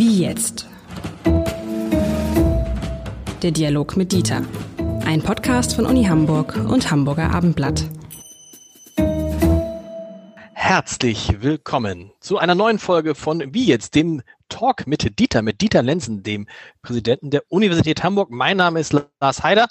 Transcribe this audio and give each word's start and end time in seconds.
Wie 0.00 0.22
jetzt? 0.22 0.66
Der 3.42 3.50
Dialog 3.50 3.98
mit 3.98 4.12
Dieter. 4.12 4.40
Ein 5.04 5.20
Podcast 5.20 5.74
von 5.74 5.84
Uni 5.84 6.04
Hamburg 6.04 6.56
und 6.56 6.90
Hamburger 6.90 7.30
Abendblatt. 7.34 7.84
Herzlich 10.54 11.42
willkommen 11.42 12.12
zu 12.18 12.38
einer 12.38 12.54
neuen 12.54 12.78
Folge 12.78 13.14
von 13.14 13.52
Wie 13.52 13.66
jetzt, 13.66 13.94
dem 13.94 14.22
Talk 14.48 14.86
mit 14.86 15.18
Dieter, 15.18 15.42
mit 15.42 15.60
Dieter 15.60 15.82
Lenzen, 15.82 16.22
dem 16.22 16.46
Präsidenten 16.80 17.28
der 17.28 17.42
Universität 17.50 18.02
Hamburg. 18.02 18.30
Mein 18.30 18.56
Name 18.56 18.80
ist 18.80 18.94
Lars 19.20 19.42
Heider. 19.42 19.68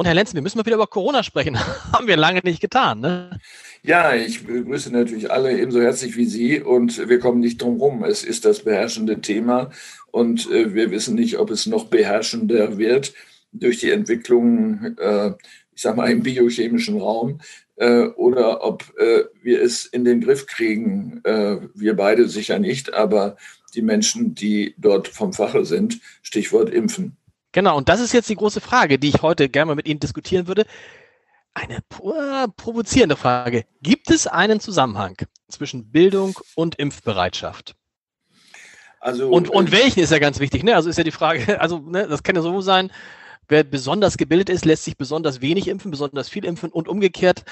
Und 0.00 0.06
Herr 0.06 0.14
Lenzen, 0.14 0.34
wir 0.34 0.40
müssen 0.40 0.56
mal 0.56 0.64
wieder 0.64 0.76
über 0.76 0.86
Corona 0.86 1.22
sprechen. 1.22 1.58
Haben 1.92 2.06
wir 2.06 2.16
lange 2.16 2.40
nicht 2.42 2.62
getan, 2.62 3.00
ne? 3.00 3.38
Ja, 3.82 4.14
ich 4.14 4.46
begrüße 4.46 4.90
natürlich 4.90 5.30
alle 5.30 5.60
ebenso 5.60 5.82
herzlich 5.82 6.16
wie 6.16 6.24
Sie 6.24 6.58
und 6.58 7.06
wir 7.10 7.18
kommen 7.18 7.40
nicht 7.40 7.60
drum 7.60 7.76
rum. 7.76 8.02
Es 8.04 8.24
ist 8.24 8.46
das 8.46 8.60
beherrschende 8.60 9.20
Thema 9.20 9.68
und 10.10 10.50
äh, 10.50 10.72
wir 10.72 10.90
wissen 10.90 11.16
nicht, 11.16 11.38
ob 11.38 11.50
es 11.50 11.66
noch 11.66 11.88
beherrschender 11.88 12.78
wird 12.78 13.12
durch 13.52 13.80
die 13.80 13.90
Entwicklungen, 13.90 14.96
äh, 14.96 15.34
ich 15.74 15.82
sag 15.82 15.96
mal, 15.96 16.10
im 16.10 16.22
biochemischen 16.22 16.98
Raum 16.98 17.42
äh, 17.76 18.04
oder 18.04 18.64
ob 18.64 18.84
wir 19.42 19.60
es 19.60 19.84
in 19.84 20.06
den 20.06 20.22
Griff 20.22 20.46
kriegen. 20.46 21.20
Wir 21.74 21.94
beide 21.94 22.26
sicher 22.26 22.58
nicht, 22.58 22.94
aber 22.94 23.36
die 23.74 23.82
Menschen, 23.82 24.34
die 24.34 24.74
dort 24.78 25.08
vom 25.08 25.34
Fache 25.34 25.66
sind, 25.66 26.00
Stichwort 26.22 26.70
Impfen. 26.70 27.18
Genau, 27.52 27.76
und 27.76 27.88
das 27.88 28.00
ist 28.00 28.12
jetzt 28.12 28.28
die 28.28 28.36
große 28.36 28.60
Frage, 28.60 28.98
die 28.98 29.08
ich 29.08 29.22
heute 29.22 29.48
gerne 29.48 29.66
mal 29.66 29.74
mit 29.74 29.88
Ihnen 29.88 30.00
diskutieren 30.00 30.46
würde. 30.46 30.66
Eine 31.52 31.80
provozierende 31.88 33.16
Frage. 33.16 33.64
Gibt 33.82 34.10
es 34.10 34.28
einen 34.28 34.60
Zusammenhang 34.60 35.16
zwischen 35.48 35.90
Bildung 35.90 36.38
und 36.54 36.76
Impfbereitschaft? 36.76 37.74
Also, 39.00 39.30
und, 39.30 39.48
und 39.48 39.68
äh, 39.68 39.72
welchen 39.72 40.00
ist 40.00 40.12
ja 40.12 40.18
ganz 40.18 40.38
wichtig. 40.38 40.62
Ne? 40.62 40.76
Also 40.76 40.88
ist 40.88 40.98
ja 40.98 41.04
die 41.04 41.10
Frage, 41.10 41.60
also 41.60 41.78
ne, 41.78 42.06
das 42.06 42.22
kann 42.22 42.36
ja 42.36 42.42
so 42.42 42.60
sein, 42.60 42.92
wer 43.48 43.64
besonders 43.64 44.16
gebildet 44.16 44.50
ist, 44.50 44.64
lässt 44.64 44.84
sich 44.84 44.96
besonders 44.96 45.40
wenig 45.40 45.66
impfen, 45.68 45.90
besonders 45.90 46.28
viel 46.28 46.44
impfen 46.44 46.70
und 46.70 46.86
umgekehrt. 46.86 47.44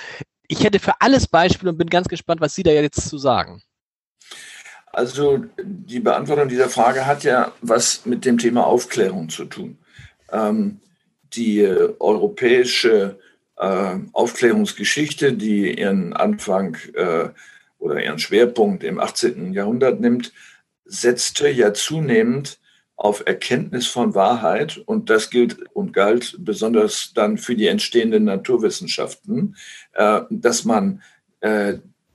Ich 0.46 0.62
hätte 0.62 0.78
für 0.78 1.00
alles 1.00 1.26
Beispiele 1.26 1.70
und 1.70 1.78
bin 1.78 1.90
ganz 1.90 2.08
gespannt, 2.08 2.40
was 2.40 2.54
Sie 2.54 2.62
da 2.62 2.70
jetzt 2.70 3.08
zu 3.08 3.18
sagen. 3.18 3.62
Also 4.92 5.44
die 5.60 6.00
Beantwortung 6.00 6.48
dieser 6.48 6.68
Frage 6.68 7.06
hat 7.06 7.24
ja 7.24 7.52
was 7.60 8.06
mit 8.06 8.24
dem 8.24 8.38
Thema 8.38 8.66
Aufklärung 8.66 9.28
zu 9.28 9.44
tun. 9.44 9.78
Ähm, 10.30 10.80
die 11.34 11.62
europäische 11.98 13.18
äh, 13.56 13.96
Aufklärungsgeschichte, 14.12 15.32
die 15.34 15.78
ihren 15.78 16.12
Anfang 16.12 16.76
äh, 16.94 17.28
oder 17.78 18.02
ihren 18.02 18.18
Schwerpunkt 18.18 18.84
im 18.84 18.98
18. 18.98 19.52
Jahrhundert 19.52 20.00
nimmt, 20.00 20.32
setzte 20.84 21.48
ja 21.48 21.74
zunehmend 21.74 22.58
auf 22.96 23.22
Erkenntnis 23.26 23.86
von 23.86 24.14
Wahrheit 24.16 24.78
und 24.78 25.08
das 25.08 25.30
gilt 25.30 25.56
und 25.72 25.92
galt 25.92 26.36
besonders 26.40 27.12
dann 27.14 27.38
für 27.38 27.54
die 27.54 27.68
entstehenden 27.68 28.24
Naturwissenschaften, 28.24 29.56
äh, 29.92 30.22
dass 30.30 30.64
man 30.64 31.02
äh, 31.40 31.74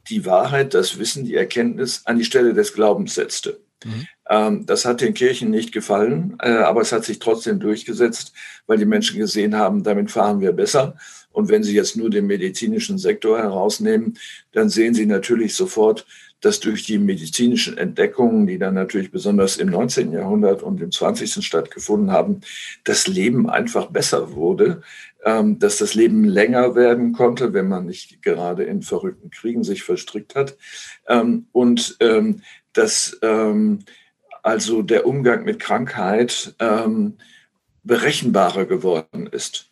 die 0.09 0.25
Wahrheit, 0.25 0.73
das 0.73 0.99
Wissen, 0.99 1.23
die 1.23 1.35
Erkenntnis 1.35 2.01
an 2.05 2.17
die 2.17 2.25
Stelle 2.25 2.53
des 2.53 2.73
Glaubens 2.73 3.15
setzte. 3.15 3.62
Mhm. 3.85 4.07
Ähm, 4.29 4.65
das 4.65 4.85
hat 4.85 5.01
den 5.01 5.13
Kirchen 5.13 5.49
nicht 5.49 5.71
gefallen, 5.71 6.37
äh, 6.41 6.49
aber 6.49 6.81
es 6.81 6.91
hat 6.91 7.03
sich 7.05 7.19
trotzdem 7.19 7.59
durchgesetzt, 7.59 8.33
weil 8.67 8.77
die 8.77 8.85
Menschen 8.85 9.19
gesehen 9.19 9.55
haben, 9.55 9.83
damit 9.83 10.11
fahren 10.11 10.39
wir 10.39 10.51
besser. 10.53 10.95
Und 11.31 11.49
wenn 11.49 11.63
Sie 11.63 11.73
jetzt 11.73 11.97
nur 11.97 12.09
den 12.09 12.27
medizinischen 12.27 12.97
Sektor 12.97 13.39
herausnehmen, 13.39 14.17
dann 14.51 14.69
sehen 14.69 14.93
Sie 14.93 15.05
natürlich 15.05 15.55
sofort, 15.55 16.05
dass 16.43 16.59
durch 16.59 16.83
die 16.83 16.99
medizinischen 16.99 17.77
Entdeckungen, 17.77 18.45
die 18.45 18.59
dann 18.59 18.73
natürlich 18.73 19.11
besonders 19.11 19.57
im 19.57 19.69
19. 19.69 20.11
Jahrhundert 20.11 20.61
und 20.61 20.81
im 20.81 20.91
20. 20.91 21.43
stattgefunden 21.43 22.11
haben, 22.11 22.41
das 22.83 23.07
Leben 23.07 23.49
einfach 23.49 23.87
besser 23.87 24.33
wurde, 24.33 24.81
ähm, 25.23 25.57
dass 25.57 25.77
das 25.77 25.93
Leben 25.93 26.25
länger 26.25 26.75
werden 26.75 27.13
konnte, 27.13 27.53
wenn 27.53 27.69
man 27.69 27.85
nicht 27.85 28.21
gerade 28.21 28.63
in 28.63 28.81
verrückten 28.81 29.29
Kriegen 29.29 29.63
sich 29.63 29.83
verstrickt 29.83 30.35
hat. 30.35 30.57
Ähm, 31.07 31.47
und 31.53 31.95
dass 32.73 33.17
also 34.43 34.81
der 34.81 35.07
Umgang 35.07 35.45
mit 35.45 35.59
Krankheit 35.59 36.53
ähm, 36.59 37.17
berechenbarer 37.83 38.65
geworden 38.65 39.27
ist. 39.27 39.69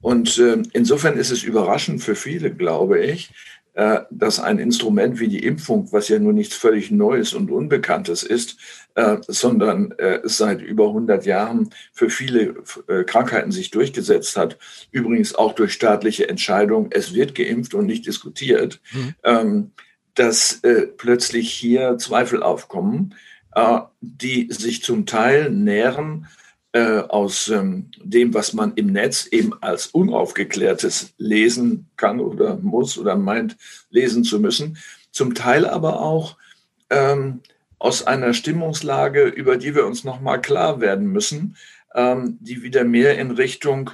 Und 0.00 0.38
äh, 0.38 0.62
insofern 0.72 1.16
ist 1.16 1.30
es 1.30 1.42
überraschend 1.42 2.02
für 2.02 2.14
viele, 2.14 2.52
glaube 2.52 3.00
ich, 3.00 3.30
äh, 3.74 4.00
dass 4.10 4.40
ein 4.40 4.58
Instrument 4.58 5.20
wie 5.20 5.28
die 5.28 5.44
Impfung, 5.44 5.92
was 5.92 6.08
ja 6.08 6.18
nur 6.18 6.32
nichts 6.32 6.56
völlig 6.56 6.90
Neues 6.90 7.34
und 7.34 7.50
Unbekanntes 7.50 8.22
ist, 8.22 8.56
äh, 8.94 9.18
sondern 9.28 9.92
äh, 9.98 10.20
seit 10.24 10.62
über 10.62 10.88
100 10.88 11.26
Jahren 11.26 11.70
für 11.92 12.10
viele 12.10 12.54
äh, 12.88 13.04
Krankheiten 13.04 13.52
sich 13.52 13.70
durchgesetzt 13.70 14.36
hat, 14.36 14.58
übrigens 14.90 15.34
auch 15.34 15.52
durch 15.52 15.72
staatliche 15.72 16.28
Entscheidung, 16.28 16.88
es 16.90 17.14
wird 17.14 17.34
geimpft 17.34 17.74
und 17.74 17.86
nicht 17.86 18.06
diskutiert, 18.06 18.80
mhm. 18.92 19.14
ähm, 19.22 19.70
dass 20.20 20.60
äh, 20.64 20.86
plötzlich 20.86 21.50
hier 21.50 21.96
Zweifel 21.96 22.42
aufkommen 22.42 23.14
äh, 23.54 23.80
die 24.02 24.48
sich 24.52 24.82
zum 24.82 25.06
Teil 25.06 25.50
nähren 25.50 26.28
äh, 26.72 26.98
aus 26.98 27.48
ähm, 27.48 27.90
dem, 28.02 28.34
was 28.34 28.52
man 28.52 28.74
im 28.74 28.88
Netz 28.88 29.26
eben 29.26 29.54
als 29.62 29.86
unaufgeklärtes 29.86 31.14
lesen 31.16 31.88
kann 31.96 32.20
oder 32.20 32.56
muss 32.56 32.98
oder 32.98 33.16
meint, 33.16 33.56
lesen 33.88 34.22
zu 34.22 34.38
müssen. 34.38 34.76
Zum 35.10 35.34
Teil 35.34 35.66
aber 35.66 36.00
auch 36.00 36.36
ähm, 36.90 37.40
aus 37.78 38.06
einer 38.06 38.34
Stimmungslage, 38.34 39.24
über 39.24 39.56
die 39.56 39.74
wir 39.74 39.86
uns 39.86 40.04
nochmal 40.04 40.42
klar 40.42 40.82
werden 40.82 41.06
müssen, 41.06 41.56
ähm, 41.94 42.36
die 42.40 42.62
wieder 42.62 42.84
mehr 42.84 43.18
in 43.18 43.30
Richtung 43.30 43.90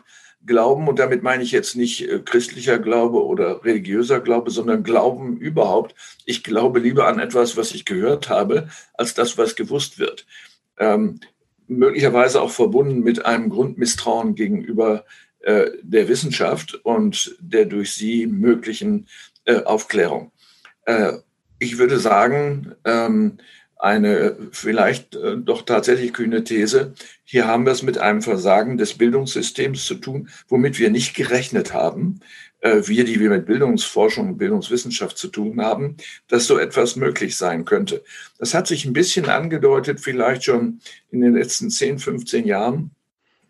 Glauben, 0.46 0.88
und 0.88 0.98
damit 0.98 1.22
meine 1.22 1.42
ich 1.42 1.52
jetzt 1.52 1.76
nicht 1.76 2.08
äh, 2.08 2.20
christlicher 2.20 2.78
Glaube 2.78 3.24
oder 3.24 3.64
religiöser 3.64 4.20
Glaube, 4.20 4.50
sondern 4.50 4.82
Glauben 4.82 5.36
überhaupt. 5.38 5.94
Ich 6.24 6.44
glaube 6.44 6.80
lieber 6.80 7.06
an 7.08 7.18
etwas, 7.18 7.56
was 7.56 7.72
ich 7.72 7.84
gehört 7.84 8.28
habe, 8.28 8.68
als 8.94 9.14
das, 9.14 9.36
was 9.36 9.56
gewusst 9.56 9.98
wird. 9.98 10.26
Ähm, 10.78 11.20
möglicherweise 11.68 12.40
auch 12.40 12.50
verbunden 12.50 13.00
mit 13.00 13.26
einem 13.26 13.50
Grundmisstrauen 13.50 14.34
gegenüber 14.34 15.04
äh, 15.40 15.70
der 15.82 16.08
Wissenschaft 16.08 16.74
und 16.84 17.36
der 17.40 17.66
durch 17.66 17.94
sie 17.94 18.26
möglichen 18.26 19.08
äh, 19.44 19.62
Aufklärung. 19.62 20.32
Äh, 20.84 21.14
ich 21.58 21.78
würde 21.78 21.98
sagen, 21.98 22.74
ähm, 22.84 23.38
eine 23.78 24.36
vielleicht 24.52 25.16
äh, 25.16 25.36
doch 25.36 25.62
tatsächlich 25.62 26.12
kühne 26.12 26.44
These. 26.44 26.94
Hier 27.24 27.46
haben 27.46 27.66
wir 27.66 27.72
es 27.72 27.82
mit 27.82 27.98
einem 27.98 28.22
Versagen 28.22 28.78
des 28.78 28.94
Bildungssystems 28.94 29.84
zu 29.84 29.96
tun, 29.96 30.28
womit 30.48 30.78
wir 30.78 30.90
nicht 30.90 31.14
gerechnet 31.14 31.74
haben, 31.74 32.20
äh, 32.60 32.82
wir, 32.86 33.04
die 33.04 33.20
wir 33.20 33.30
mit 33.30 33.46
Bildungsforschung 33.46 34.30
und 34.30 34.38
Bildungswissenschaft 34.38 35.18
zu 35.18 35.28
tun 35.28 35.60
haben, 35.60 35.96
dass 36.28 36.46
so 36.46 36.58
etwas 36.58 36.96
möglich 36.96 37.36
sein 37.36 37.64
könnte. 37.64 38.02
Das 38.38 38.54
hat 38.54 38.66
sich 38.66 38.84
ein 38.86 38.94
bisschen 38.94 39.26
angedeutet, 39.26 40.00
vielleicht 40.00 40.44
schon 40.44 40.80
in 41.10 41.20
den 41.20 41.34
letzten 41.34 41.70
10, 41.70 41.98
15 41.98 42.46
Jahren, 42.46 42.92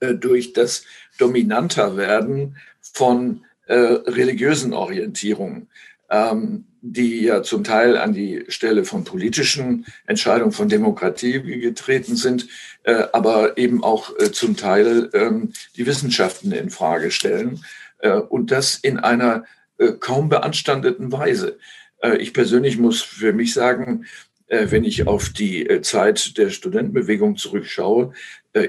äh, 0.00 0.14
durch 0.14 0.52
das 0.52 0.84
dominanter 1.18 1.96
werden 1.96 2.56
von 2.80 3.44
äh, 3.66 3.74
religiösen 3.74 4.72
Orientierungen. 4.72 5.68
Ähm, 6.10 6.66
die 6.92 7.24
ja 7.24 7.42
zum 7.42 7.64
Teil 7.64 7.96
an 7.96 8.12
die 8.12 8.44
Stelle 8.48 8.84
von 8.84 9.04
politischen 9.04 9.86
Entscheidungen 10.06 10.52
von 10.52 10.68
Demokratie 10.68 11.40
getreten 11.60 12.16
sind, 12.16 12.48
äh, 12.84 13.04
aber 13.12 13.58
eben 13.58 13.82
auch 13.82 14.16
äh, 14.18 14.30
zum 14.30 14.56
Teil 14.56 15.10
ähm, 15.12 15.52
die 15.76 15.86
Wissenschaften 15.86 16.52
in 16.52 16.70
Frage 16.70 17.10
stellen 17.10 17.64
äh, 17.98 18.12
und 18.12 18.50
das 18.50 18.76
in 18.76 18.98
einer 18.98 19.44
äh, 19.78 19.92
kaum 19.92 20.28
beanstandeten 20.28 21.12
Weise. 21.12 21.58
Äh, 22.00 22.16
ich 22.16 22.32
persönlich 22.32 22.78
muss 22.78 23.02
für 23.02 23.32
mich 23.32 23.52
sagen, 23.52 24.06
äh, 24.46 24.66
wenn 24.70 24.84
ich 24.84 25.06
auf 25.06 25.30
die 25.30 25.80
Zeit 25.82 26.38
der 26.38 26.50
Studentenbewegung 26.50 27.36
zurückschaue, 27.36 28.12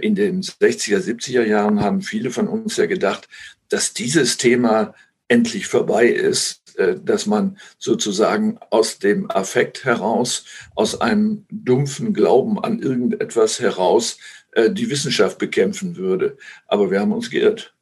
in 0.02 0.16
den 0.16 0.42
60er, 0.42 1.00
70er 1.00 1.46
Jahren 1.46 1.80
haben 1.80 2.02
viele 2.02 2.30
von 2.30 2.50
uns 2.50 2.75
ja 2.75 2.88
gedacht, 2.88 3.30
dass 3.70 3.94
dieses 3.94 4.36
Thema 4.36 4.94
endlich 5.27 5.68
vorbei 5.68 6.07
ist 6.07 6.68
äh, 6.77 6.95
dass 7.03 7.25
man 7.25 7.57
sozusagen 7.79 8.59
aus 8.69 9.00
dem 9.00 9.31
Affekt 9.31 9.83
heraus, 9.83 10.45
aus 10.75 11.01
einem 11.01 11.44
dumpfen 11.50 12.13
Glauben 12.13 12.63
an 12.63 12.79
irgendetwas 12.79 13.59
heraus 13.59 14.19
äh, 14.51 14.69
die 14.69 14.89
Wissenschaft 14.91 15.39
bekämpfen 15.39 15.95
würde. 15.95 16.38
Aber 16.68 16.91
wir 16.91 17.00
haben 17.00 17.13
uns 17.13 17.31
geirrt. 17.31 17.74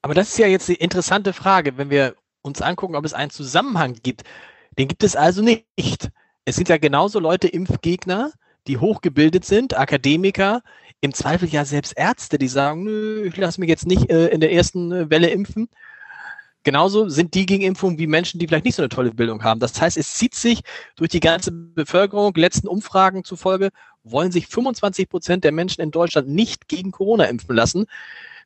Aber 0.00 0.14
das 0.14 0.30
ist 0.30 0.38
ja 0.38 0.46
jetzt 0.46 0.66
die 0.66 0.76
interessante 0.76 1.34
Frage, 1.34 1.76
wenn 1.76 1.90
wir 1.90 2.14
uns 2.40 2.62
angucken, 2.62 2.96
ob 2.96 3.04
es 3.04 3.12
einen 3.12 3.30
Zusammenhang 3.30 3.98
gibt. 4.02 4.22
Den 4.78 4.88
gibt 4.88 5.04
es 5.04 5.14
also 5.14 5.42
nicht. 5.42 6.10
Es 6.46 6.56
sind 6.56 6.70
ja 6.70 6.78
genauso 6.78 7.20
Leute 7.20 7.48
Impfgegner, 7.48 8.32
die 8.66 8.78
hochgebildet 8.78 9.44
sind, 9.44 9.76
Akademiker, 9.76 10.62
im 11.02 11.12
Zweifel 11.12 11.48
ja 11.48 11.66
selbst 11.66 11.92
Ärzte, 11.98 12.38
die 12.38 12.48
sagen, 12.48 12.84
nö, 12.84 13.24
ich 13.26 13.36
lasse 13.36 13.60
mich 13.60 13.68
jetzt 13.68 13.86
nicht 13.86 14.08
äh, 14.08 14.28
in 14.28 14.40
der 14.40 14.52
ersten 14.52 15.10
Welle 15.10 15.28
impfen 15.28 15.68
genauso 16.64 17.08
sind 17.08 17.34
die 17.34 17.46
gegen 17.46 17.62
Impfungen 17.62 17.98
wie 17.98 18.06
Menschen, 18.06 18.38
die 18.38 18.46
vielleicht 18.46 18.64
nicht 18.64 18.76
so 18.76 18.82
eine 18.82 18.88
tolle 18.88 19.12
Bildung 19.12 19.42
haben. 19.42 19.60
Das 19.60 19.80
heißt, 19.80 19.96
es 19.96 20.14
zieht 20.14 20.34
sich 20.34 20.60
durch 20.96 21.10
die 21.10 21.20
ganze 21.20 21.52
Bevölkerung. 21.52 22.34
Letzten 22.34 22.68
Umfragen 22.68 23.24
zufolge 23.24 23.70
wollen 24.04 24.32
sich 24.32 24.46
25 24.46 25.08
Prozent 25.08 25.44
der 25.44 25.52
Menschen 25.52 25.80
in 25.80 25.90
Deutschland 25.90 26.28
nicht 26.28 26.68
gegen 26.68 26.90
Corona 26.90 27.24
impfen 27.24 27.54
lassen. 27.54 27.86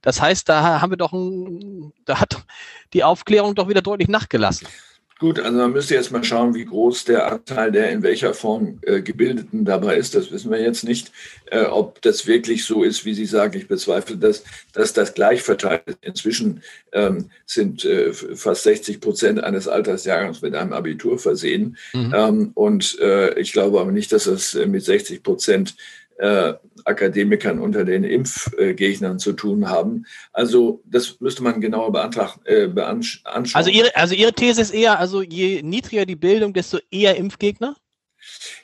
Das 0.03 0.21
heißt, 0.21 0.49
da 0.49 0.81
haben 0.81 0.93
wir 0.93 0.97
doch 0.97 1.13
ein, 1.13 1.93
da 2.05 2.21
hat 2.21 2.45
die 2.93 3.05
Aufklärung 3.05 3.55
doch 3.55 3.69
wieder 3.69 3.83
deutlich 3.83 4.09
nachgelassen. 4.09 4.69
Gut, 5.19 5.41
also 5.41 5.57
man 5.57 5.73
müsste 5.73 5.95
jetzt 5.95 6.13
mal 6.13 6.23
schauen, 6.23 6.55
wie 6.55 6.67
groß 6.67 7.07
der 7.07 7.33
Anteil 7.33 7.73
der 7.73 7.91
in 7.91 8.03
welcher 8.03 8.35
Form 8.35 8.81
äh, 8.83 9.01
Gebildeten 9.01 9.65
dabei 9.65 9.97
ist. 9.97 10.15
Das 10.15 10.31
wissen 10.31 10.51
wir 10.51 10.61
jetzt 10.61 10.85
nicht. 10.85 11.11
Äh, 11.47 11.65
ob 11.65 12.03
das 12.03 12.27
wirklich 12.27 12.67
so 12.67 12.83
ist, 12.83 13.07
wie 13.07 13.15
Sie 13.15 13.25
sagen, 13.25 13.57
ich 13.57 13.67
bezweifle, 13.67 14.19
dass, 14.19 14.45
dass 14.75 14.93
das 14.93 15.15
gleich 15.15 15.41
verteilt 15.43 15.85
ist. 15.87 15.99
Inzwischen 16.03 16.63
ähm, 16.93 17.31
sind 17.47 17.83
äh, 17.87 18.13
fast 18.13 18.65
60 18.65 19.01
Prozent 19.01 19.43
eines 19.43 19.69
Altersjahrgangs 19.69 20.43
mit 20.43 20.55
einem 20.55 20.75
Abitur 20.75 21.19
versehen. 21.19 21.79
Mhm. 21.95 22.15
Ähm, 22.15 22.51
und 22.53 22.99
äh, 23.01 23.39
ich 23.41 23.55
glaube 23.55 23.81
aber 23.81 23.93
nicht, 23.93 24.13
dass 24.13 24.27
es 24.27 24.53
mit 24.53 24.85
60 24.85 25.23
Prozent 25.23 25.77
äh, 26.19 26.55
Akademikern 26.87 27.59
unter 27.59 27.85
den 27.85 28.05
Impfgegnern 28.05 29.19
zu 29.19 29.33
tun 29.33 29.69
haben. 29.69 30.07
Also 30.33 30.83
das 30.85 31.21
müsste 31.21 31.43
man 31.43 31.61
genauer 31.61 31.93
beantragen, 31.93 32.41
äh, 32.45 32.69
anschauen. 32.81 33.51
Also 33.55 33.71
ihre, 33.71 33.95
also 33.97 34.15
ihre 34.15 34.33
These 34.33 34.61
ist 34.61 34.73
eher, 34.73 34.99
also 34.99 35.23
je 35.23 35.63
niedriger 35.63 36.07
die 36.07 36.17
Bildung, 36.17 36.53
desto 36.53 36.79
eher 36.91 37.17
Impfgegner? 37.17 37.77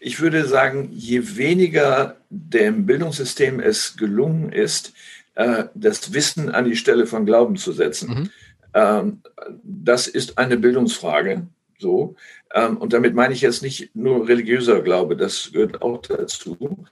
Ich 0.01 0.21
würde 0.21 0.47
sagen, 0.47 0.89
je 0.93 1.37
weniger 1.37 2.17
dem 2.31 2.87
Bildungssystem 2.87 3.61
es 3.61 3.97
gelungen 3.97 4.53
ist, 4.53 4.93
äh, 5.35 5.65
das 5.75 6.13
Wissen 6.13 6.51
an 6.51 6.65
die 6.65 6.77
Stelle 6.77 7.07
von 7.07 7.27
Glauben 7.27 7.57
zu 7.57 7.73
setzen, 7.73 8.09
mhm. 8.09 8.31
ähm, 8.75 9.23
das 9.63 10.07
ist 10.07 10.39
eine 10.39 10.57
Bildungsfrage. 10.57 11.47
So. 11.79 12.15
Ähm, 12.55 12.77
und 12.77 12.93
damit 12.93 13.15
meine 13.15 13.35
ich 13.35 13.41
jetzt 13.41 13.63
nicht 13.63 13.95
nur 13.95 14.29
religiöser 14.29 14.83
Glaube, 14.83 15.17
das 15.17 15.51
gehört 15.53 15.83
auch 15.83 16.03
dazu, 16.03 16.85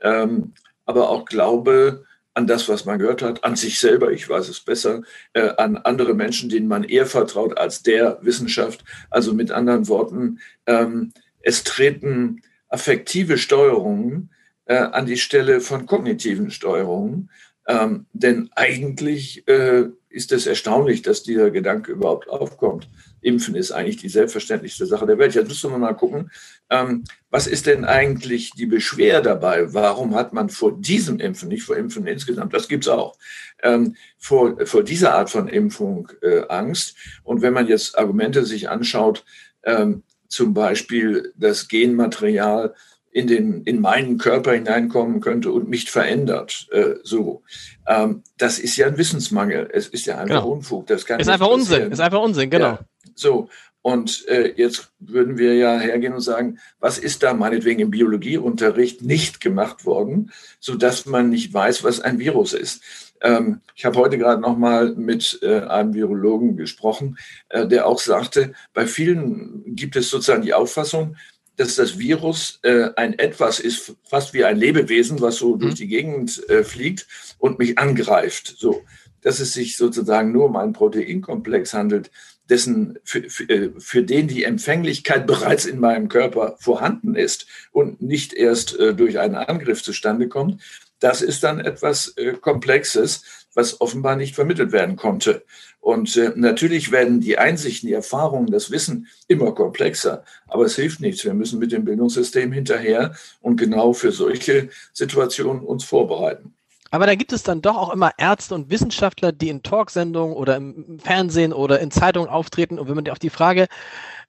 ähm, 0.00 0.54
aber 0.88 1.10
auch 1.10 1.26
Glaube 1.26 2.04
an 2.32 2.46
das, 2.46 2.68
was 2.68 2.86
man 2.86 2.98
gehört 2.98 3.20
hat, 3.20 3.44
an 3.44 3.56
sich 3.56 3.78
selber, 3.78 4.10
ich 4.10 4.28
weiß 4.28 4.48
es 4.48 4.60
besser, 4.60 5.02
äh, 5.34 5.50
an 5.58 5.76
andere 5.76 6.14
Menschen, 6.14 6.48
denen 6.48 6.66
man 6.66 6.82
eher 6.82 7.04
vertraut 7.04 7.58
als 7.58 7.82
der 7.82 8.18
Wissenschaft. 8.22 8.84
Also 9.10 9.34
mit 9.34 9.50
anderen 9.50 9.86
Worten, 9.88 10.40
ähm, 10.66 11.12
es 11.42 11.62
treten 11.62 12.40
affektive 12.68 13.36
Steuerungen 13.36 14.30
äh, 14.64 14.76
an 14.76 15.04
die 15.04 15.18
Stelle 15.18 15.60
von 15.60 15.84
kognitiven 15.84 16.50
Steuerungen. 16.50 17.30
Ähm, 17.68 18.06
denn 18.14 18.48
eigentlich 18.56 19.46
äh, 19.46 19.88
ist 20.08 20.32
es 20.32 20.46
erstaunlich, 20.46 21.02
dass 21.02 21.22
dieser 21.22 21.50
Gedanke 21.50 21.92
überhaupt 21.92 22.28
aufkommt. 22.30 22.88
Impfen 23.20 23.54
ist 23.54 23.72
eigentlich 23.72 23.98
die 23.98 24.08
selbstverständlichste 24.08 24.86
Sache 24.86 25.06
der 25.06 25.18
Welt. 25.18 25.34
Jetzt 25.34 25.48
müssen 25.48 25.70
wir 25.70 25.78
mal 25.78 25.92
gucken, 25.92 26.30
ähm, 26.70 27.04
was 27.30 27.46
ist 27.46 27.66
denn 27.66 27.84
eigentlich 27.84 28.52
die 28.52 28.64
Beschwer 28.64 29.20
dabei? 29.20 29.74
Warum 29.74 30.14
hat 30.14 30.32
man 30.32 30.48
vor 30.48 30.80
diesem 30.80 31.20
Impfen, 31.20 31.50
nicht 31.50 31.62
vor 31.62 31.76
Impfen 31.76 32.06
insgesamt, 32.06 32.54
das 32.54 32.68
gibt 32.68 32.84
es 32.84 32.88
auch, 32.88 33.18
ähm, 33.62 33.96
vor, 34.16 34.56
vor 34.66 34.82
dieser 34.82 35.14
Art 35.14 35.28
von 35.28 35.46
Impfung 35.46 36.08
äh, 36.22 36.44
Angst? 36.48 36.96
Und 37.22 37.42
wenn 37.42 37.52
man 37.52 37.68
jetzt 37.68 37.98
Argumente 37.98 38.46
sich 38.46 38.70
anschaut, 38.70 39.26
ähm, 39.64 40.04
zum 40.28 40.54
Beispiel 40.54 41.34
das 41.36 41.68
Genmaterial 41.68 42.74
in, 43.18 43.26
den, 43.26 43.62
in 43.64 43.80
meinen 43.80 44.16
Körper 44.16 44.52
hineinkommen 44.52 45.20
könnte 45.20 45.50
und 45.50 45.68
mich 45.68 45.90
verändert. 45.90 46.68
Äh, 46.70 46.94
so. 47.02 47.42
Ähm, 47.88 48.22
das 48.36 48.60
ist 48.60 48.76
ja 48.76 48.86
ein 48.86 48.96
Wissensmangel. 48.96 49.68
Es 49.72 49.88
ist 49.88 50.06
ja 50.06 50.18
einfach 50.18 50.42
genau. 50.42 50.52
Unfug. 50.52 50.86
Das 50.86 51.04
kann 51.04 51.18
ist 51.18 51.28
einfach 51.28 51.48
passieren. 51.48 51.82
Unsinn. 51.82 51.92
Ist 51.92 52.00
einfach 52.00 52.22
Unsinn, 52.22 52.48
genau. 52.48 52.66
Ja. 52.66 52.78
So, 53.16 53.48
und 53.82 54.24
äh, 54.28 54.52
jetzt 54.56 54.92
würden 55.00 55.36
wir 55.36 55.56
ja 55.56 55.76
hergehen 55.80 56.12
und 56.12 56.20
sagen, 56.20 56.60
was 56.78 56.98
ist 56.98 57.24
da 57.24 57.34
meinetwegen 57.34 57.80
im 57.80 57.90
Biologieunterricht 57.90 59.02
nicht 59.02 59.40
gemacht 59.40 59.84
worden, 59.84 60.30
so 60.60 60.76
dass 60.76 61.04
man 61.04 61.28
nicht 61.28 61.52
weiß, 61.52 61.82
was 61.82 62.00
ein 62.00 62.20
Virus 62.20 62.52
ist. 62.52 62.82
Ähm, 63.20 63.62
ich 63.74 63.84
habe 63.84 63.98
heute 63.98 64.16
gerade 64.16 64.40
noch 64.40 64.56
mal 64.56 64.94
mit 64.94 65.40
äh, 65.42 65.62
einem 65.62 65.92
Virologen 65.92 66.56
gesprochen, 66.56 67.18
äh, 67.48 67.66
der 67.66 67.88
auch 67.88 67.98
sagte, 67.98 68.52
bei 68.74 68.86
vielen 68.86 69.74
gibt 69.74 69.96
es 69.96 70.08
sozusagen 70.08 70.42
die 70.42 70.54
Auffassung, 70.54 71.16
dass 71.58 71.74
das 71.74 71.98
Virus 71.98 72.60
äh, 72.62 72.90
ein 72.96 73.18
etwas 73.18 73.58
ist, 73.60 73.96
fast 74.04 74.32
wie 74.32 74.44
ein 74.44 74.56
Lebewesen, 74.56 75.20
was 75.20 75.36
so 75.36 75.54
mhm. 75.54 75.60
durch 75.60 75.74
die 75.74 75.88
Gegend 75.88 76.48
äh, 76.48 76.64
fliegt 76.64 77.06
und 77.38 77.58
mich 77.58 77.78
angreift. 77.78 78.54
So, 78.56 78.82
dass 79.20 79.40
es 79.40 79.52
sich 79.52 79.76
sozusagen 79.76 80.32
nur 80.32 80.46
um 80.46 80.56
einen 80.56 80.72
Proteinkomplex 80.72 81.74
handelt, 81.74 82.10
dessen 82.48 82.98
für, 83.04 83.28
für, 83.28 83.48
äh, 83.50 83.70
für 83.78 84.02
den 84.04 84.28
die 84.28 84.44
Empfänglichkeit 84.44 85.26
bereits 85.26 85.66
in 85.66 85.80
meinem 85.80 86.08
Körper 86.08 86.56
vorhanden 86.60 87.16
ist 87.16 87.46
und 87.72 88.00
nicht 88.00 88.32
erst 88.32 88.78
äh, 88.78 88.94
durch 88.94 89.18
einen 89.18 89.34
Angriff 89.34 89.82
zustande 89.82 90.28
kommt, 90.28 90.62
das 91.00 91.22
ist 91.22 91.44
dann 91.44 91.60
etwas 91.60 92.14
äh, 92.16 92.32
Komplexes, 92.32 93.22
was 93.54 93.80
offenbar 93.80 94.16
nicht 94.16 94.34
vermittelt 94.34 94.72
werden 94.72 94.96
konnte. 94.96 95.44
Und 95.80 96.16
äh, 96.16 96.32
natürlich 96.34 96.90
werden 96.92 97.20
die 97.20 97.38
Einsichten, 97.38 97.88
die 97.88 97.94
Erfahrungen, 97.94 98.50
das 98.50 98.70
Wissen 98.70 99.08
immer 99.26 99.54
komplexer, 99.54 100.24
aber 100.46 100.64
es 100.64 100.76
hilft 100.76 101.00
nichts. 101.00 101.24
Wir 101.24 101.34
müssen 101.34 101.58
mit 101.58 101.72
dem 101.72 101.84
Bildungssystem 101.84 102.52
hinterher 102.52 103.14
und 103.40 103.56
genau 103.56 103.92
für 103.92 104.12
solche 104.12 104.68
Situationen 104.92 105.62
uns 105.62 105.84
vorbereiten. 105.84 106.54
Aber 106.90 107.06
da 107.06 107.14
gibt 107.14 107.32
es 107.32 107.42
dann 107.42 107.60
doch 107.60 107.76
auch 107.76 107.92
immer 107.92 108.12
Ärzte 108.16 108.54
und 108.54 108.70
Wissenschaftler, 108.70 109.30
die 109.30 109.50
in 109.50 109.62
Talksendungen 109.62 110.34
oder 110.34 110.56
im 110.56 110.98
Fernsehen 111.00 111.52
oder 111.52 111.80
in 111.80 111.90
Zeitungen 111.90 112.30
auftreten. 112.30 112.78
Und 112.78 112.88
wenn 112.88 112.94
man 112.94 113.08
auf 113.10 113.18
die 113.18 113.30
Frage, 113.30 113.66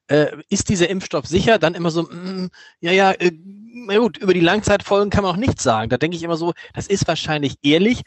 äh, 0.10 0.36
ist 0.50 0.70
dieser 0.70 0.90
Impfstoff 0.90 1.26
sicher, 1.26 1.60
dann 1.60 1.76
immer 1.76 1.92
so, 1.92 2.04
mm, 2.04 2.50
ja, 2.82 2.92
ja, 2.92 3.12
äh, 3.12 3.32
na 3.86 3.98
gut, 3.98 4.18
über 4.18 4.34
die 4.34 4.40
Langzeitfolgen 4.40 5.10
kann 5.10 5.24
man 5.24 5.34
auch 5.34 5.40
nichts 5.40 5.64
sagen. 5.64 5.90
Da 5.90 5.98
denke 5.98 6.18
ich 6.18 6.24
immer 6.24 6.36
so, 6.36 6.54
das 6.74 6.88
ist 6.88 7.08
wahrscheinlich 7.08 7.56
ehrlich, 7.62 8.02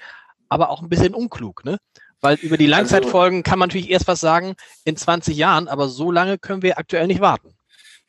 aber 0.48 0.70
auch 0.70 0.82
ein 0.82 0.88
bisschen 0.88 1.14
unklug, 1.14 1.64
ne? 1.64 1.78
Weil 2.20 2.36
über 2.36 2.56
die 2.56 2.66
also 2.66 2.76
Langzeitfolgen 2.76 3.42
kann 3.42 3.58
man 3.58 3.68
natürlich 3.68 3.90
erst 3.90 4.06
was 4.06 4.20
sagen 4.20 4.54
in 4.84 4.96
20 4.96 5.36
Jahren, 5.36 5.68
aber 5.68 5.88
so 5.88 6.10
lange 6.10 6.38
können 6.38 6.62
wir 6.62 6.78
aktuell 6.78 7.06
nicht 7.06 7.20
warten. 7.20 7.51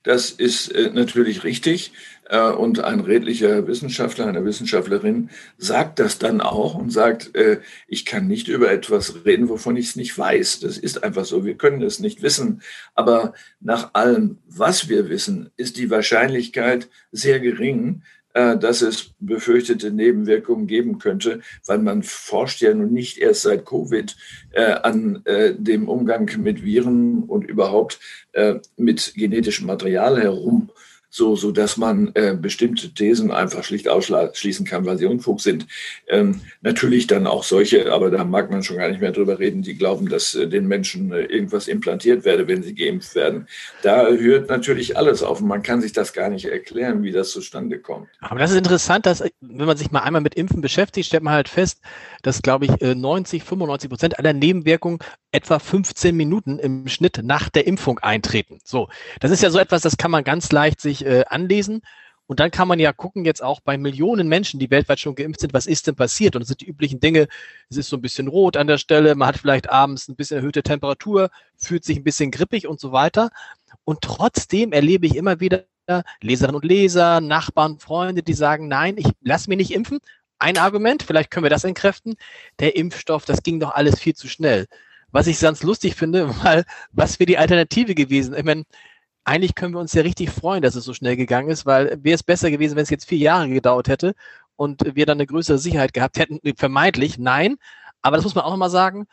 Das 0.04 0.32
ist 0.32 0.70
äh, 0.70 0.92
natürlich 0.94 1.44
richtig. 1.44 1.94
Äh, 2.26 2.52
und 2.52 2.80
ein 2.80 3.00
redlicher 3.00 3.68
Wissenschaftler, 3.68 4.28
eine 4.28 4.46
Wissenschaftlerin 4.46 5.30
sagt 5.58 6.00
das 6.00 6.20
dann 6.20 6.42
auch 6.42 6.76
und 6.76 6.92
sagt, 6.92 7.36
äh, 7.36 7.60
ich 7.88 8.06
kann 8.06 8.28
nicht 8.28 8.48
über 8.48 8.72
etwas 8.72 9.26
reden, 9.26 9.50
wovon 9.50 9.78
ich 9.78 9.88
es 9.88 9.96
nicht 9.96 10.18
weiß. 10.18 10.60
Das 10.60 10.78
ist 10.78 11.04
einfach 11.04 11.26
so. 11.26 11.46
Wir 11.46 11.56
können 11.56 11.82
es 11.82 12.00
nicht 12.00 12.22
wissen. 12.22 12.62
Aber 12.96 13.34
nach 13.60 13.94
allem, 13.94 14.40
was 14.48 14.90
wir 14.90 15.10
wissen, 15.10 15.50
ist 15.58 15.78
die 15.78 15.90
Wahrscheinlichkeit 15.90 16.90
sehr 17.12 17.40
gering, 17.40 18.04
dass 18.34 18.82
es 18.82 19.12
befürchtete 19.20 19.92
Nebenwirkungen 19.92 20.68
geben 20.68 20.98
könnte, 20.98 21.42
weil 21.66 21.80
man 21.80 22.04
forscht 22.04 22.62
ja 22.62 22.74
nun 22.74 22.92
nicht 22.92 23.18
erst 23.18 23.44
seit 23.44 23.66
Covid 23.66 24.16
äh, 24.52 24.74
an 24.74 25.22
äh, 25.26 25.54
dem 25.56 25.88
Umgang 25.88 26.30
mit 26.42 26.64
Viren 26.64 27.24
und 27.24 27.44
überhaupt 27.44 28.00
äh, 28.32 28.56
mit 28.76 29.14
genetischem 29.16 29.68
Material 29.68 30.22
herum 30.22 30.70
so, 31.14 31.36
so 31.36 31.52
dass 31.52 31.78
man 31.78 32.10
äh, 32.16 32.36
bestimmte 32.36 32.92
Thesen 32.92 33.30
einfach 33.30 33.64
schlicht 33.64 33.88
ausschließen 33.88 34.66
kann, 34.66 34.84
weil 34.88 34.98
sie 34.98 35.06
Unfug 35.06 35.42
sind. 35.42 35.68
Ähm, 36.08 36.42
natürlich 36.62 37.06
dann 37.06 37.28
auch 37.28 37.44
solche, 37.44 37.94
aber 37.94 38.10
da 38.10 38.24
mag 38.24 38.50
man 38.50 38.64
schon 38.64 38.78
gar 38.78 38.90
nicht 38.90 39.00
mehr 39.00 39.12
drüber 39.12 39.38
reden, 39.38 39.62
die 39.62 39.76
glauben, 39.76 40.10
dass 40.10 40.34
äh, 40.34 40.48
den 40.48 40.68
Menschen 40.68 41.12
äh, 41.12 41.22
irgendwas 41.26 41.68
implantiert 41.68 42.26
werde, 42.26 42.48
wenn 42.48 42.64
sie 42.64 42.74
geimpft 42.74 43.14
werden. 43.14 43.48
Da 43.84 44.08
hört 44.08 44.50
natürlich 44.50 44.98
alles 44.98 45.22
auf 45.22 45.40
und 45.40 45.48
man 45.48 45.62
kann 45.62 45.82
sich 45.82 45.94
das 45.94 46.14
gar 46.14 46.30
nicht 46.30 46.46
erklären, 46.46 47.04
wie 47.04 47.12
das 47.12 47.30
zustande 47.30 47.78
kommt. 47.78 48.08
Aber 48.20 48.40
das 48.40 48.50
ist 48.50 48.58
interessant, 48.58 49.06
dass 49.06 49.24
wenn 49.40 49.68
man 49.68 49.78
sich 49.78 49.92
mal 49.92 50.00
einmal 50.02 50.22
mit 50.22 50.34
Impfen 50.34 50.62
beschäftigt, 50.62 51.06
stellt 51.06 51.22
man 51.22 51.34
halt 51.34 51.48
fest, 51.48 51.80
dass, 52.24 52.42
glaube 52.42 52.66
ich, 52.66 52.72
90, 52.82 53.44
äh, 53.44 53.46
95 53.46 53.90
Prozent 53.90 54.18
aller 54.18 54.34
Nebenwirkungen 54.34 54.98
etwa 55.32 55.60
15 55.60 56.16
Minuten 56.16 56.58
im 56.58 56.88
Schnitt 56.88 57.22
nach 57.24 57.50
der 57.50 57.68
Impfung 57.68 58.00
eintreten. 58.00 58.60
So, 58.64 58.88
das 59.20 59.30
ist 59.32 59.44
ja 59.44 59.50
so 59.50 59.60
etwas, 59.60 59.82
das 59.82 59.98
kann 59.98 60.12
man 60.12 60.24
ganz 60.24 60.52
leicht 60.52 60.82
sich 60.82 61.03
äh, 61.04 61.26
anlesen. 61.28 61.82
Und 62.26 62.40
dann 62.40 62.52
kann 62.52 62.68
man 62.68 62.80
ja 62.80 62.94
gucken, 62.94 63.26
jetzt 63.26 63.44
auch 63.44 63.60
bei 63.60 63.78
Millionen 63.78 64.28
Menschen, 64.28 64.60
die 64.60 64.72
weltweit 64.72 65.00
schon 65.00 65.16
geimpft 65.16 65.42
sind, 65.42 65.54
was 65.54 65.66
ist 65.68 65.88
denn 65.88 65.96
passiert? 65.96 66.36
Und 66.36 66.42
das 66.42 66.48
sind 66.48 66.62
die 66.62 66.68
üblichen 66.68 67.00
Dinge. 67.00 67.28
Es 67.70 67.78
ist 67.78 67.90
so 67.90 67.98
ein 67.98 68.02
bisschen 68.02 68.28
rot 68.28 68.56
an 68.56 68.68
der 68.68 68.78
Stelle, 68.78 69.16
man 69.16 69.28
hat 69.28 69.38
vielleicht 69.38 69.70
abends 69.70 70.08
ein 70.08 70.16
bisschen 70.16 70.38
erhöhte 70.38 70.64
Temperatur, 70.64 71.30
fühlt 71.58 71.84
sich 71.84 71.98
ein 71.98 72.04
bisschen 72.04 72.32
grippig 72.32 72.68
und 72.68 72.80
so 72.80 72.92
weiter. 72.92 73.30
Und 73.84 74.02
trotzdem 74.02 74.72
erlebe 74.72 75.06
ich 75.06 75.16
immer 75.16 75.40
wieder 75.42 75.66
Leserinnen 76.22 76.56
und 76.56 76.66
Leser, 76.66 77.20
Nachbarn, 77.20 77.78
Freunde, 77.80 78.24
die 78.24 78.34
sagen, 78.34 78.68
nein, 78.68 78.96
ich 78.98 79.08
lasse 79.22 79.50
mich 79.50 79.58
nicht 79.58 79.72
impfen. 79.72 80.00
Ein 80.40 80.58
Argument, 80.58 81.04
vielleicht 81.04 81.30
können 81.30 81.44
wir 81.44 81.50
das 81.50 81.66
entkräften. 81.66 82.16
Der 82.60 82.76
Impfstoff, 82.76 83.26
das 83.26 83.44
ging 83.44 83.60
doch 83.60 83.72
alles 83.72 84.00
viel 84.00 84.16
zu 84.16 84.28
schnell. 84.28 84.68
Was 85.12 85.28
ich 85.28 85.40
ganz 85.40 85.62
lustig 85.62 85.96
finde, 85.96 86.30
weil 86.44 86.66
was 86.92 87.20
wäre 87.20 87.28
die 87.28 87.38
Alternative 87.38 87.96
gewesen? 87.96 88.34
Ich 88.34 88.44
meine, 88.44 88.64
eigentlich 89.26 89.56
können 89.56 89.74
wir 89.74 89.80
uns 89.80 89.94
ja 89.94 90.02
richtig 90.02 90.30
freuen, 90.30 90.62
dass 90.62 90.76
es 90.76 90.86
so 90.86 90.94
schnell 90.94 91.16
gegangen 91.16 91.50
ist, 91.50 91.66
weil 91.66 91.98
wäre 92.04 92.16
es 92.16 92.24
besser 92.24 92.52
gewesen, 92.52 92.76
wenn 92.76 92.84
es 92.84 92.90
jetzt 92.90 93.06
vier 93.06 93.20
Jahre 93.20 93.50
gedauert 93.50 93.88
hätte 93.88 94.16
und 94.56 94.96
wir 94.96 95.06
dann 95.06 95.18
eine 95.18 95.28
größere 95.28 95.58
Sicherheit 95.58 95.94
gehabt 95.94 96.20
hätten. 96.20 96.40
Vermeintlich, 96.58 97.18
nein. 97.18 97.58
Aber 98.02 98.18
das 98.18 98.26
muss 98.26 98.36
man 98.36 98.44
auch 98.44 98.52
nochmal 98.52 98.70
sagen. 98.70 99.08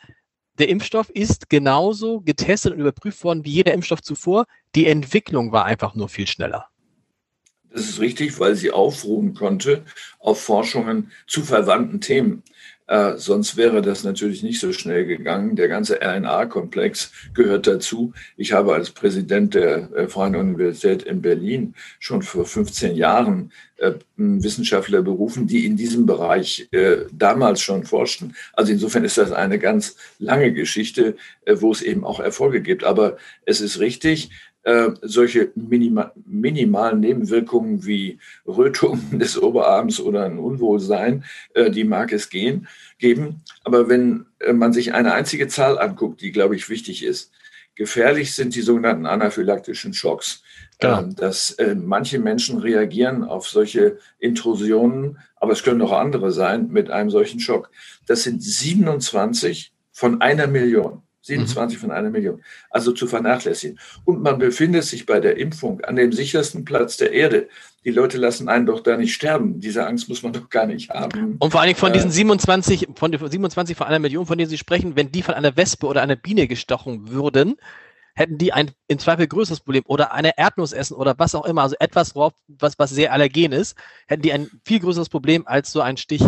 der 0.60 0.68
Impfstoff 0.68 1.08
ist 1.10 1.48
genauso 1.48 2.20
getestet 2.20 2.74
und 2.74 2.80
überprüft 2.80 3.24
worden 3.24 3.44
wie 3.44 3.50
jeder 3.50 3.72
Impfstoff 3.72 4.02
zuvor. 4.02 4.46
Die 4.74 4.86
Entwicklung 4.86 5.52
war 5.52 5.64
einfach 5.64 5.94
nur 5.94 6.08
viel 6.08 6.26
schneller. 6.26 6.66
Das 7.72 7.88
ist 7.88 8.00
richtig, 8.00 8.38
weil 8.38 8.56
sie 8.56 8.70
aufruhen 8.70 9.32
konnte 9.32 9.84
auf 10.18 10.42
Forschungen 10.42 11.12
zu 11.26 11.42
verwandten 11.42 12.00
Themen. 12.00 12.42
Äh, 12.90 13.18
sonst 13.18 13.56
wäre 13.56 13.82
das 13.82 14.02
natürlich 14.02 14.42
nicht 14.42 14.58
so 14.58 14.72
schnell 14.72 15.06
gegangen. 15.06 15.54
Der 15.54 15.68
ganze 15.68 16.00
RNA-Komplex 16.02 17.12
gehört 17.34 17.68
dazu. 17.68 18.12
Ich 18.36 18.52
habe 18.52 18.74
als 18.74 18.90
Präsident 18.90 19.54
der 19.54 19.92
äh, 19.92 20.08
Freien 20.08 20.34
Universität 20.34 21.04
in 21.04 21.22
Berlin 21.22 21.74
schon 22.00 22.22
vor 22.22 22.44
15 22.44 22.96
Jahren 22.96 23.52
äh, 23.76 23.92
Wissenschaftler 24.16 25.02
berufen, 25.02 25.46
die 25.46 25.66
in 25.66 25.76
diesem 25.76 26.04
Bereich 26.04 26.66
äh, 26.72 27.06
damals 27.12 27.60
schon 27.60 27.84
forschten. 27.84 28.34
Also 28.54 28.72
insofern 28.72 29.04
ist 29.04 29.18
das 29.18 29.30
eine 29.30 29.60
ganz 29.60 29.94
lange 30.18 30.52
Geschichte, 30.52 31.14
äh, 31.44 31.54
wo 31.60 31.70
es 31.70 31.82
eben 31.82 32.04
auch 32.04 32.18
Erfolge 32.18 32.60
gibt. 32.60 32.82
Aber 32.82 33.18
es 33.46 33.60
ist 33.60 33.78
richtig, 33.78 34.30
äh, 34.62 34.90
solche 35.02 35.52
minima 35.54 36.12
minimalen 36.26 37.00
Nebenwirkungen 37.00 37.86
wie 37.86 38.18
Rötungen 38.46 39.18
des 39.18 39.40
Oberarms 39.40 40.00
oder 40.00 40.24
ein 40.24 40.38
Unwohlsein, 40.38 41.24
äh, 41.54 41.70
die 41.70 41.84
mag 41.84 42.12
es 42.12 42.28
gehen, 42.28 42.68
geben. 42.98 43.42
Aber 43.64 43.88
wenn 43.88 44.26
äh, 44.40 44.52
man 44.52 44.72
sich 44.72 44.92
eine 44.92 45.14
einzige 45.14 45.48
Zahl 45.48 45.78
anguckt, 45.78 46.20
die, 46.20 46.32
glaube 46.32 46.56
ich, 46.56 46.68
wichtig 46.68 47.04
ist, 47.04 47.32
gefährlich 47.74 48.34
sind 48.34 48.54
die 48.54 48.60
sogenannten 48.60 49.06
anaphylaktischen 49.06 49.94
Schocks. 49.94 50.42
Ja. 50.82 51.00
Ähm, 51.00 51.14
dass 51.14 51.52
äh, 51.52 51.74
manche 51.74 52.18
Menschen 52.18 52.58
reagieren 52.58 53.24
auf 53.24 53.48
solche 53.48 53.98
Intrusionen, 54.18 55.18
aber 55.36 55.52
es 55.52 55.62
können 55.62 55.82
auch 55.82 55.92
andere 55.92 56.32
sein, 56.32 56.68
mit 56.70 56.90
einem 56.90 57.10
solchen 57.10 57.40
Schock. 57.40 57.70
Das 58.06 58.22
sind 58.22 58.42
27 58.42 59.72
von 59.92 60.22
einer 60.22 60.46
Million. 60.46 61.02
27 61.22 61.76
mhm. 61.76 61.80
von 61.80 61.90
einer 61.90 62.10
Million. 62.10 62.42
Also 62.70 62.92
zu 62.92 63.06
vernachlässigen. 63.06 63.78
Und 64.04 64.22
man 64.22 64.38
befindet 64.38 64.84
sich 64.84 65.06
bei 65.06 65.20
der 65.20 65.36
Impfung 65.36 65.80
an 65.82 65.96
dem 65.96 66.12
sichersten 66.12 66.64
Platz 66.64 66.96
der 66.96 67.12
Erde. 67.12 67.48
Die 67.84 67.90
Leute 67.90 68.18
lassen 68.18 68.48
einen 68.48 68.66
doch 68.66 68.80
da 68.80 68.96
nicht 68.96 69.14
sterben. 69.14 69.60
Diese 69.60 69.86
Angst 69.86 70.08
muss 70.08 70.22
man 70.22 70.32
doch 70.32 70.48
gar 70.48 70.66
nicht 70.66 70.90
haben. 70.90 71.36
Und 71.38 71.50
vor 71.50 71.60
allen 71.60 71.68
Dingen 71.68 71.78
von 71.78 71.92
diesen 71.92 72.10
27, 72.10 72.88
äh, 72.88 72.92
von 72.94 73.12
27 73.12 73.76
von 73.76 73.86
einer 73.86 73.98
Million, 73.98 74.26
von 74.26 74.38
denen 74.38 74.50
Sie 74.50 74.58
sprechen, 74.58 74.96
wenn 74.96 75.12
die 75.12 75.22
von 75.22 75.34
einer 75.34 75.56
Wespe 75.56 75.86
oder 75.86 76.02
einer 76.02 76.16
Biene 76.16 76.46
gestochen 76.48 77.10
würden, 77.10 77.56
hätten 78.14 78.38
die 78.38 78.52
ein 78.52 78.70
im 78.88 78.98
Zweifel 78.98 79.26
größeres 79.26 79.60
Problem 79.60 79.84
oder 79.86 80.12
eine 80.12 80.36
Erdnuss 80.36 80.72
essen 80.72 80.94
oder 80.94 81.14
was 81.18 81.34
auch 81.34 81.44
immer, 81.44 81.62
also 81.62 81.76
etwas, 81.78 82.14
was, 82.14 82.78
was 82.78 82.90
sehr 82.90 83.12
allergen 83.12 83.52
ist, 83.52 83.76
hätten 84.08 84.22
die 84.22 84.32
ein 84.32 84.50
viel 84.64 84.80
größeres 84.80 85.08
Problem 85.08 85.46
als 85.46 85.72
so 85.72 85.80
ein 85.80 85.96
Stich 85.96 86.22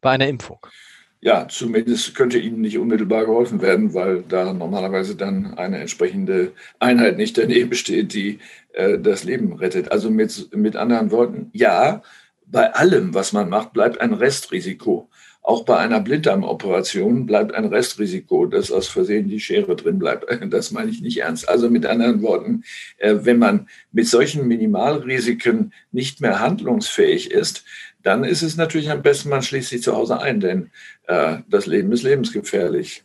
bei 0.00 0.10
einer 0.10 0.28
Impfung 0.28 0.60
ja, 1.20 1.48
zumindest 1.48 2.14
könnte 2.14 2.38
ihnen 2.38 2.60
nicht 2.60 2.78
unmittelbar 2.78 3.26
geholfen 3.26 3.60
werden, 3.60 3.92
weil 3.94 4.22
da 4.22 4.52
normalerweise 4.52 5.16
dann 5.16 5.54
eine 5.54 5.78
entsprechende 5.78 6.52
Einheit 6.78 7.16
nicht 7.16 7.36
daneben 7.36 7.74
steht, 7.74 8.14
die 8.14 8.38
äh, 8.72 8.98
das 8.98 9.24
Leben 9.24 9.52
rettet. 9.54 9.90
Also 9.90 10.10
mit, 10.10 10.54
mit 10.54 10.76
anderen 10.76 11.10
Worten, 11.10 11.50
ja, 11.52 12.02
bei 12.46 12.72
allem, 12.72 13.14
was 13.14 13.32
man 13.32 13.48
macht, 13.48 13.72
bleibt 13.72 14.00
ein 14.00 14.14
Restrisiko. 14.14 15.08
Auch 15.42 15.64
bei 15.64 15.78
einer 15.78 16.00
Blinddarmoperation 16.00 17.24
bleibt 17.24 17.54
ein 17.54 17.64
Restrisiko, 17.64 18.44
dass 18.46 18.70
aus 18.70 18.86
Versehen 18.86 19.28
die 19.28 19.40
Schere 19.40 19.76
drin 19.76 19.98
bleibt. 19.98 20.26
Das 20.50 20.72
meine 20.72 20.90
ich 20.90 21.00
nicht 21.00 21.18
ernst. 21.18 21.48
Also 21.48 21.70
mit 21.70 21.86
anderen 21.86 22.22
Worten, 22.22 22.64
äh, 22.98 23.16
wenn 23.22 23.38
man 23.38 23.68
mit 23.90 24.06
solchen 24.06 24.46
Minimalrisiken 24.46 25.72
nicht 25.90 26.20
mehr 26.20 26.40
handlungsfähig 26.40 27.30
ist, 27.30 27.64
dann 28.02 28.24
ist 28.24 28.42
es 28.42 28.56
natürlich 28.56 28.90
am 28.90 29.02
besten, 29.02 29.28
man 29.28 29.42
schließt 29.42 29.70
sich 29.70 29.82
zu 29.82 29.94
Hause 29.94 30.20
ein, 30.20 30.40
denn 30.40 30.70
äh, 31.06 31.38
das 31.48 31.66
Leben 31.66 31.92
ist 31.92 32.02
lebensgefährlich. 32.02 33.04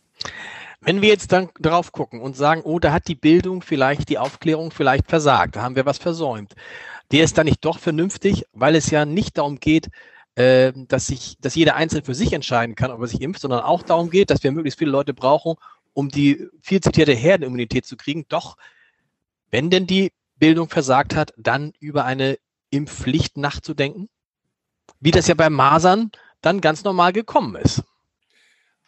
Wenn 0.80 1.00
wir 1.00 1.08
jetzt 1.08 1.32
dann 1.32 1.48
drauf 1.60 1.92
gucken 1.92 2.20
und 2.20 2.36
sagen, 2.36 2.60
oh, 2.64 2.78
da 2.78 2.92
hat 2.92 3.08
die 3.08 3.14
Bildung 3.14 3.62
vielleicht, 3.62 4.08
die 4.10 4.18
Aufklärung 4.18 4.70
vielleicht 4.70 5.08
versagt, 5.08 5.56
da 5.56 5.62
haben 5.62 5.76
wir 5.76 5.86
was 5.86 5.98
versäumt. 5.98 6.54
Der 7.10 7.24
ist 7.24 7.38
dann 7.38 7.46
nicht 7.46 7.64
doch 7.64 7.78
vernünftig, 7.78 8.44
weil 8.52 8.76
es 8.76 8.90
ja 8.90 9.04
nicht 9.06 9.38
darum 9.38 9.60
geht, 9.60 9.88
äh, 10.34 10.72
dass 10.74 11.06
sich, 11.06 11.36
dass 11.40 11.54
jeder 11.54 11.76
Einzelne 11.76 12.04
für 12.04 12.14
sich 12.14 12.32
entscheiden 12.32 12.74
kann, 12.74 12.90
ob 12.90 13.00
er 13.00 13.06
sich 13.06 13.22
impft, 13.22 13.40
sondern 13.40 13.60
auch 13.60 13.82
darum 13.82 14.10
geht, 14.10 14.30
dass 14.30 14.42
wir 14.42 14.52
möglichst 14.52 14.78
viele 14.78 14.90
Leute 14.90 15.14
brauchen, 15.14 15.54
um 15.94 16.08
die 16.08 16.48
viel 16.60 16.80
zitierte 16.80 17.14
Herdenimmunität 17.14 17.86
zu 17.86 17.96
kriegen. 17.96 18.26
Doch, 18.28 18.56
wenn 19.50 19.70
denn 19.70 19.86
die 19.86 20.12
Bildung 20.36 20.68
versagt 20.68 21.14
hat, 21.14 21.32
dann 21.36 21.72
über 21.78 22.04
eine 22.04 22.36
Impfpflicht 22.70 23.36
nachzudenken? 23.36 24.08
Wie 25.00 25.10
das 25.10 25.28
ja 25.28 25.34
bei 25.34 25.50
Masern 25.50 26.10
dann 26.42 26.60
ganz 26.60 26.84
normal 26.84 27.12
gekommen 27.12 27.56
ist. 27.56 27.82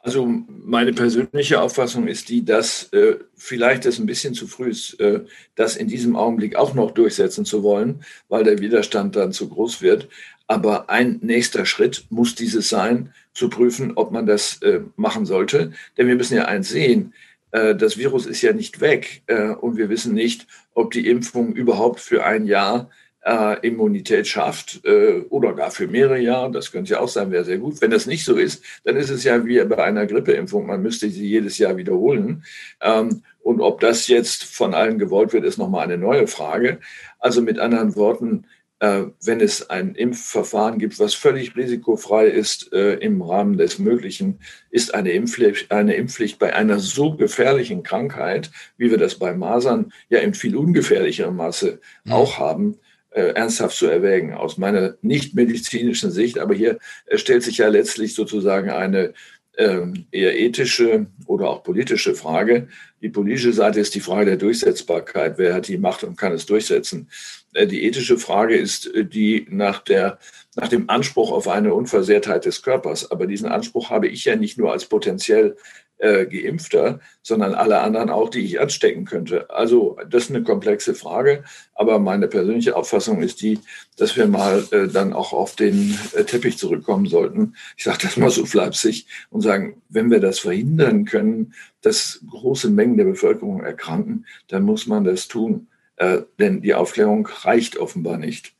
Also 0.06 0.24
meine 0.46 0.92
persönliche 0.92 1.60
Auffassung 1.60 2.06
ist 2.06 2.28
die, 2.28 2.44
dass 2.44 2.92
äh, 2.92 3.16
vielleicht 3.34 3.86
es 3.86 3.98
ein 3.98 4.06
bisschen 4.06 4.34
zu 4.34 4.46
früh 4.46 4.70
ist, 4.70 5.00
äh, 5.00 5.24
das 5.56 5.74
in 5.74 5.88
diesem 5.88 6.14
Augenblick 6.14 6.54
auch 6.54 6.74
noch 6.74 6.92
durchsetzen 6.92 7.44
zu 7.44 7.64
wollen, 7.64 8.04
weil 8.28 8.44
der 8.44 8.60
Widerstand 8.60 9.16
dann 9.16 9.32
zu 9.32 9.48
groß 9.48 9.82
wird. 9.82 10.08
Aber 10.46 10.90
ein 10.90 11.18
nächster 11.22 11.66
Schritt 11.66 12.06
muss 12.08 12.36
dieses 12.36 12.68
sein, 12.68 13.12
zu 13.34 13.50
prüfen, 13.50 13.94
ob 13.96 14.12
man 14.12 14.26
das 14.26 14.62
äh, 14.62 14.80
machen 14.94 15.26
sollte. 15.26 15.72
Denn 15.98 16.06
wir 16.06 16.14
müssen 16.14 16.36
ja 16.36 16.44
eins 16.44 16.68
sehen, 16.68 17.12
äh, 17.50 17.74
das 17.74 17.98
Virus 17.98 18.26
ist 18.26 18.42
ja 18.42 18.52
nicht 18.52 18.80
weg 18.80 19.22
äh, 19.26 19.48
und 19.48 19.76
wir 19.76 19.88
wissen 19.88 20.14
nicht, 20.14 20.46
ob 20.72 20.92
die 20.92 21.08
Impfung 21.08 21.52
überhaupt 21.52 21.98
für 21.98 22.24
ein 22.24 22.46
Jahr 22.46 22.90
äh, 23.26 23.66
Immunität 23.66 24.28
schafft 24.28 24.85
äh, 24.85 25.21
oder 25.30 25.52
gar 25.52 25.71
für 25.71 25.88
mehrere 25.88 26.18
Jahre. 26.18 26.52
Das 26.52 26.71
könnte 26.71 26.92
ja 26.92 27.00
auch 27.00 27.09
sein, 27.09 27.33
wäre 27.33 27.45
sehr 27.45 27.59
gut. 27.59 27.80
Wenn 27.80 27.90
das 27.90 28.06
nicht 28.06 28.25
so 28.25 28.37
ist, 28.37 28.62
dann 28.85 28.97
ist 28.97 29.11
es 29.11 29.25
ja 29.25 29.45
wie 29.45 29.62
bei 29.64 29.83
einer 29.83 30.06
Grippeimpfung. 30.06 30.66
Man 30.66 30.83
müsste 30.83 31.11
sie 31.11 31.26
jedes 31.26 31.59
Jahr 31.59 31.76
wiederholen. 31.76 32.45
Ähm, 32.80 33.23
und 33.42 33.61
ob 33.61 33.80
das 33.80 34.06
jetzt 34.06 34.45
von 34.45 34.75
allen 34.75 34.99
gewollt 34.99 35.33
wird, 35.33 35.45
ist 35.45 35.59
nochmal 35.59 35.85
eine 35.85 35.99
neue 35.99 36.28
Frage. 36.28 36.78
Also 37.18 37.42
mit 37.42 37.59
anderen 37.59 37.97
Worten, 37.97 38.47
äh, 38.78 39.04
wenn 39.25 39.40
es 39.40 39.71
ein 39.71 39.97
Impfverfahren 39.97 40.78
gibt, 40.78 41.00
was 41.00 41.14
völlig 41.14 41.56
risikofrei 41.56 42.26
ist 42.26 42.73
äh, 42.73 42.95
im 42.95 43.23
Rahmen 43.23 43.56
des 43.56 43.80
Möglichen, 43.80 44.38
ist 44.71 44.95
eine 44.95 45.11
Impfpflicht, 45.11 45.73
eine 45.73 45.95
Impfpflicht 45.95 46.38
bei 46.38 46.54
einer 46.54 46.78
so 46.78 47.16
gefährlichen 47.16 47.83
Krankheit, 47.83 48.52
wie 48.76 48.90
wir 48.90 48.99
das 48.99 49.16
bei 49.16 49.35
Masern 49.35 49.92
ja 50.11 50.21
in 50.21 50.35
viel 50.35 50.54
ungefährlicherem 50.54 51.35
Maße 51.35 51.80
mhm. 52.04 52.12
auch 52.12 52.38
haben, 52.38 52.78
ernsthaft 53.10 53.76
zu 53.76 53.86
erwägen, 53.86 54.34
aus 54.34 54.58
meiner 54.58 54.96
nicht 55.00 55.34
medizinischen 55.34 56.10
Sicht. 56.10 56.38
Aber 56.38 56.54
hier 56.54 56.78
äh, 57.06 57.18
stellt 57.18 57.42
sich 57.42 57.58
ja 57.58 57.68
letztlich 57.68 58.14
sozusagen 58.14 58.70
eine 58.70 59.14
ähm, 59.58 60.06
eher 60.10 60.38
ethische 60.38 61.06
oder 61.26 61.48
auch 61.48 61.62
politische 61.62 62.14
Frage. 62.14 62.68
Die 63.00 63.08
politische 63.08 63.52
Seite 63.52 63.80
ist 63.80 63.94
die 63.94 64.00
Frage 64.00 64.26
der 64.26 64.36
Durchsetzbarkeit. 64.36 65.38
Wer 65.38 65.54
hat 65.54 65.68
die 65.68 65.78
Macht 65.78 66.04
und 66.04 66.16
kann 66.16 66.32
es 66.32 66.46
durchsetzen? 66.46 67.08
Äh, 67.54 67.66
die 67.66 67.84
ethische 67.84 68.18
Frage 68.18 68.54
ist 68.54 68.86
äh, 68.94 69.04
die 69.04 69.46
nach, 69.50 69.80
der, 69.80 70.18
nach 70.54 70.68
dem 70.68 70.90
Anspruch 70.90 71.32
auf 71.32 71.48
eine 71.48 71.72
Unversehrtheit 71.72 72.44
des 72.44 72.62
Körpers. 72.62 73.10
Aber 73.10 73.26
diesen 73.26 73.48
Anspruch 73.48 73.90
habe 73.90 74.08
ich 74.08 74.25
ja 74.26 74.36
nicht 74.36 74.58
nur 74.58 74.72
als 74.72 74.86
potenziell 74.86 75.56
äh, 75.98 76.26
Geimpfter, 76.26 77.00
sondern 77.22 77.54
alle 77.54 77.80
anderen 77.80 78.10
auch, 78.10 78.28
die 78.28 78.40
ich 78.40 78.60
anstecken 78.60 79.04
könnte. 79.04 79.50
Also 79.50 79.98
das 80.08 80.24
ist 80.24 80.30
eine 80.30 80.42
komplexe 80.42 80.94
Frage, 80.94 81.44
aber 81.74 81.98
meine 81.98 82.28
persönliche 82.28 82.76
Auffassung 82.76 83.22
ist 83.22 83.40
die, 83.42 83.60
dass 83.96 84.16
wir 84.16 84.26
mal 84.26 84.64
äh, 84.70 84.88
dann 84.88 85.12
auch 85.12 85.32
auf 85.32 85.56
den 85.56 85.98
äh, 86.14 86.24
Teppich 86.24 86.58
zurückkommen 86.58 87.06
sollten. 87.06 87.54
Ich 87.76 87.84
sage 87.84 87.98
das 88.02 88.16
mal 88.16 88.30
so 88.30 88.44
flapsig 88.44 89.06
und 89.30 89.40
sagen, 89.40 89.82
wenn 89.88 90.10
wir 90.10 90.20
das 90.20 90.38
verhindern 90.38 91.04
können, 91.04 91.54
dass 91.82 92.20
große 92.30 92.70
Mengen 92.70 92.96
der 92.96 93.04
Bevölkerung 93.04 93.62
erkranken, 93.62 94.26
dann 94.48 94.62
muss 94.62 94.86
man 94.86 95.04
das 95.04 95.28
tun, 95.28 95.68
äh, 95.96 96.22
denn 96.38 96.60
die 96.62 96.74
Aufklärung 96.74 97.26
reicht 97.26 97.78
offenbar 97.78 98.18
nicht. 98.18 98.52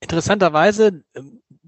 Interessanterweise 0.00 1.04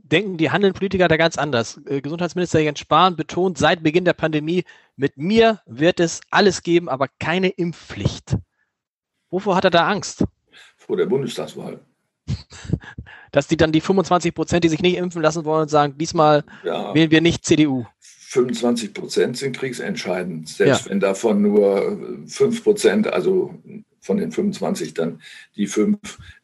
denken 0.04 0.36
die 0.36 0.50
handelnden 0.50 0.78
Politiker 0.78 1.08
da 1.08 1.16
ganz 1.16 1.36
anders. 1.36 1.80
Äh, 1.86 2.00
Gesundheitsminister 2.00 2.60
Jens 2.60 2.80
Spahn 2.80 3.16
betont 3.16 3.58
seit 3.58 3.82
Beginn 3.82 4.04
der 4.04 4.12
Pandemie, 4.12 4.64
mit 4.96 5.16
mir 5.16 5.60
wird 5.66 5.98
es 6.00 6.20
alles 6.30 6.62
geben, 6.62 6.88
aber 6.88 7.08
keine 7.18 7.48
Impfpflicht. 7.48 8.36
Wovor 9.30 9.56
hat 9.56 9.64
er 9.64 9.70
da 9.70 9.88
Angst? 9.88 10.24
Vor 10.76 10.96
der 10.96 11.06
Bundestagswahl. 11.06 11.80
Dass 13.32 13.48
die 13.48 13.56
dann 13.56 13.72
die 13.72 13.80
25 13.80 14.34
Prozent, 14.34 14.64
die 14.64 14.68
sich 14.68 14.82
nicht 14.82 14.96
impfen 14.96 15.22
lassen 15.22 15.44
wollen, 15.44 15.68
sagen, 15.68 15.98
diesmal 15.98 16.44
ja, 16.62 16.94
wählen 16.94 17.10
wir 17.10 17.20
nicht 17.20 17.44
CDU. 17.44 17.84
25 17.98 18.94
Prozent 18.94 19.36
sind 19.36 19.56
kriegsentscheidend. 19.56 20.48
Selbst 20.48 20.84
ja. 20.84 20.90
wenn 20.90 21.00
davon 21.00 21.42
nur 21.42 21.98
5 22.26 22.62
Prozent, 22.62 23.12
also 23.12 23.54
von 24.00 24.18
den 24.18 24.32
25 24.32 24.94
dann 24.94 25.20
die 25.56 25.66
5, 25.66 25.98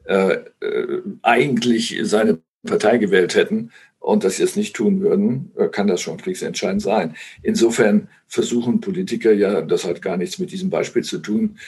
äh, 0.04 0.38
äh, 0.60 1.02
eigentlich 1.22 1.98
seine 2.02 2.40
Partei 2.66 2.98
gewählt 2.98 3.34
hätten 3.34 3.70
und 4.00 4.24
das 4.24 4.38
jetzt 4.38 4.56
nicht 4.56 4.74
tun 4.74 5.00
würden, 5.00 5.52
äh, 5.56 5.68
kann 5.68 5.86
das 5.86 6.00
schon 6.00 6.16
kriegsentscheidend 6.16 6.82
sein. 6.82 7.16
Insofern 7.42 8.08
versuchen 8.26 8.80
Politiker 8.80 9.32
ja, 9.32 9.60
das 9.60 9.84
hat 9.84 10.02
gar 10.02 10.16
nichts 10.16 10.38
mit 10.38 10.50
diesem 10.52 10.70
Beispiel 10.70 11.04
zu 11.04 11.18
tun, 11.18 11.58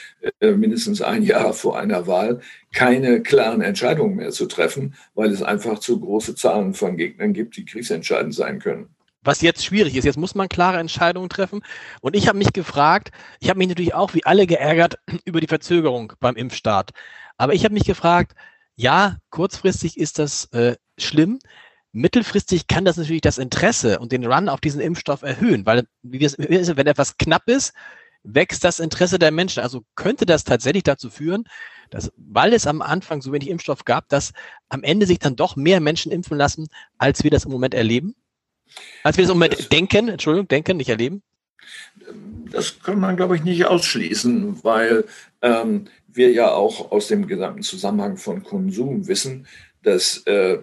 äh, 0.41 0.53
mindestens 0.53 1.03
ein 1.03 1.23
Jahr 1.23 1.53
vor 1.53 1.79
einer 1.79 2.07
Wahl 2.07 2.41
keine 2.73 3.23
klaren 3.23 3.61
Entscheidungen 3.61 4.17
mehr 4.17 4.31
zu 4.31 4.47
treffen, 4.47 4.95
weil 5.15 5.31
es 5.31 5.43
einfach 5.43 5.79
zu 5.79 6.01
große 6.01 6.35
Zahlen 6.35 6.75
von 6.75 6.97
Gegnern 6.97 7.35
gibt, 7.35 7.57
die 7.57 7.65
kriegsentscheidend 7.65 8.35
sein 8.35 8.59
können. 8.59 8.89
was 9.25 9.41
jetzt 9.41 9.65
schwierig 9.65 9.95
ist. 9.97 10.05
Jetzt 10.05 10.19
muss 10.19 10.35
man 10.35 10.49
klare 10.49 10.79
Entscheidungen 10.79 11.29
treffen. 11.29 11.63
Und 12.01 12.17
ich 12.17 12.27
habe 12.27 12.39
mich 12.39 12.53
gefragt, 12.53 13.13
ich 13.41 13.51
habe 13.51 13.59
mich 13.59 13.69
natürlich 13.69 13.95
auch 13.95 14.15
wie 14.15 14.25
alle 14.25 14.47
geärgert 14.47 14.99
über 15.25 15.41
die 15.41 15.47
Verzögerung 15.47 16.15
beim 16.21 16.35
Impfstart. 16.35 16.91
Aber 17.37 17.55
ich 17.55 17.65
habe 17.65 17.75
mich 17.75 17.85
gefragt, 17.85 18.35
ja, 18.77 19.19
kurzfristig 19.31 19.99
ist 19.99 20.19
das 20.19 20.47
äh, 20.53 20.77
schlimm. 20.99 21.39
Mittelfristig 21.93 22.67
kann 22.67 22.85
das 22.85 22.97
natürlich 22.97 23.21
das 23.21 23.39
Interesse 23.39 23.99
und 23.99 24.13
den 24.13 24.25
Run 24.25 24.49
auf 24.49 24.61
diesen 24.61 24.81
Impfstoff 24.81 25.23
erhöhen, 25.23 25.67
weil 25.67 25.85
wenn 26.03 26.87
etwas 26.87 27.19
knapp 27.19 27.49
ist, 27.49 27.75
wächst 28.25 28.65
das 28.65 28.81
Interesse 28.81 29.19
der 29.19 29.31
Menschen. 29.31 29.63
Also 29.63 29.85
könnte 29.95 30.25
das 30.27 30.45
tatsächlich 30.45 30.85
dazu 30.85 31.11
führen, 31.11 31.45
dass, 31.91 32.11
weil 32.17 32.55
es 32.55 32.67
am 32.67 32.81
Anfang 32.81 33.21
so 33.21 33.33
wenig 33.33 33.49
Impfstoff 33.49 33.85
gab, 33.85 34.09
dass 34.09 34.33
am 34.69 34.83
Ende 34.83 35.07
sich 35.07 35.19
dann 35.19 35.37
doch 35.37 35.57
mehr 35.57 35.81
Menschen 35.81 36.13
impfen 36.13 36.39
lassen, 36.39 36.69
als 36.99 37.25
wir 37.25 37.31
das 37.31 37.45
im 37.45 37.53
Moment 37.53 37.75
erleben? 37.75 38.15
Als 39.03 39.19
wir 39.19 39.25
das 39.25 39.31
im 39.31 39.37
Moment 39.37 39.71
denken, 39.71 40.09
Entschuldigung, 40.09 40.49
denken, 40.49 40.79
nicht 40.79 40.89
erleben? 40.89 41.23
Das 42.51 42.81
kann 42.81 42.99
man, 42.99 43.17
glaube 43.17 43.37
ich, 43.37 43.45
nicht 43.45 43.67
ausschließen, 43.67 44.65
weil 44.65 45.05
ähm, 45.43 45.89
wir 46.15 46.31
ja 46.33 46.53
auch 46.53 46.91
aus 46.93 47.09
dem 47.09 47.27
gesamten 47.27 47.63
Zusammenhang 47.63 48.17
von 48.17 48.43
Konsum 48.43 49.07
wissen, 49.09 49.47
dass 49.83 50.19
äh, 50.27 50.59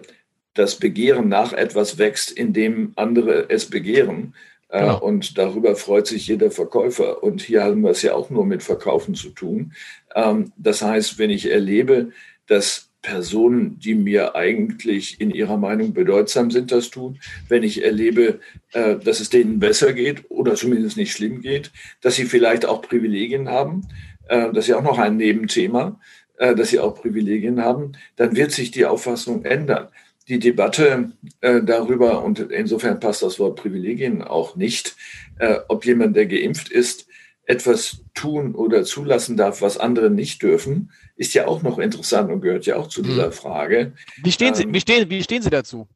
das 0.54 0.76
Begehren 0.76 1.28
nach 1.28 1.52
etwas 1.52 1.98
wächst, 1.98 2.30
indem 2.30 2.92
andere 2.96 3.50
es 3.50 3.70
begehren. 3.70 4.34
Äh, 4.68 4.80
genau. 4.80 5.00
Und 5.00 5.38
darüber 5.38 5.76
freut 5.76 6.06
sich 6.06 6.26
jeder 6.26 6.50
Verkäufer. 6.50 7.22
Und 7.22 7.42
hier 7.42 7.64
haben 7.64 7.82
wir 7.82 7.90
es 7.90 8.02
ja 8.02 8.14
auch 8.14 8.30
nur 8.30 8.46
mit 8.46 8.62
Verkaufen 8.62 9.14
zu 9.14 9.30
tun. 9.30 9.72
Ähm, 10.14 10.52
das 10.56 10.82
heißt, 10.82 11.18
wenn 11.18 11.30
ich 11.30 11.50
erlebe, 11.50 12.10
dass 12.46 12.90
Personen, 13.02 13.78
die 13.78 13.94
mir 13.94 14.34
eigentlich 14.34 15.20
in 15.20 15.30
ihrer 15.30 15.56
Meinung 15.56 15.94
bedeutsam 15.94 16.50
sind, 16.50 16.70
das 16.70 16.90
tun, 16.90 17.18
wenn 17.48 17.62
ich 17.62 17.82
erlebe, 17.82 18.40
äh, 18.72 18.96
dass 18.96 19.20
es 19.20 19.30
denen 19.30 19.58
besser 19.58 19.94
geht 19.94 20.24
oder 20.30 20.54
zumindest 20.54 20.98
nicht 20.98 21.12
schlimm 21.12 21.40
geht, 21.40 21.70
dass 22.02 22.16
sie 22.16 22.26
vielleicht 22.26 22.66
auch 22.66 22.82
Privilegien 22.82 23.48
haben, 23.48 23.88
das 24.30 24.58
ist 24.58 24.68
ja 24.68 24.78
auch 24.78 24.82
noch 24.82 24.98
ein 24.98 25.16
Nebenthema, 25.16 25.98
dass 26.38 26.68
sie 26.68 26.78
auch 26.78 26.94
Privilegien 26.94 27.62
haben, 27.62 27.92
dann 28.16 28.36
wird 28.36 28.52
sich 28.52 28.70
die 28.70 28.86
Auffassung 28.86 29.44
ändern 29.44 29.88
die 30.30 30.38
Debatte 30.38 31.12
äh, 31.40 31.60
darüber, 31.60 32.22
und 32.22 32.38
insofern 32.38 33.00
passt 33.00 33.22
das 33.22 33.38
Wort 33.38 33.56
Privilegien 33.56 34.22
auch 34.22 34.54
nicht, 34.54 34.96
äh, 35.38 35.56
ob 35.68 35.84
jemand, 35.84 36.16
der 36.16 36.26
geimpft 36.26 36.70
ist, 36.70 37.08
etwas 37.46 38.04
tun 38.14 38.54
oder 38.54 38.84
zulassen 38.84 39.36
darf, 39.36 39.60
was 39.60 39.76
andere 39.76 40.08
nicht 40.08 40.40
dürfen, 40.42 40.92
ist 41.16 41.34
ja 41.34 41.48
auch 41.48 41.62
noch 41.62 41.80
interessant 41.80 42.30
und 42.30 42.42
gehört 42.42 42.64
ja 42.64 42.76
auch 42.76 42.86
zu 42.86 43.02
dieser 43.02 43.26
hm. 43.26 43.32
Frage. 43.32 43.92
Wie 44.22 44.30
stehen 44.30 44.54
Sie, 44.54 44.62
ähm, 44.62 44.72
wie 44.72 44.80
stehen, 44.80 45.10
wie 45.10 45.22
stehen 45.22 45.42
Sie 45.42 45.50
dazu? 45.50 45.88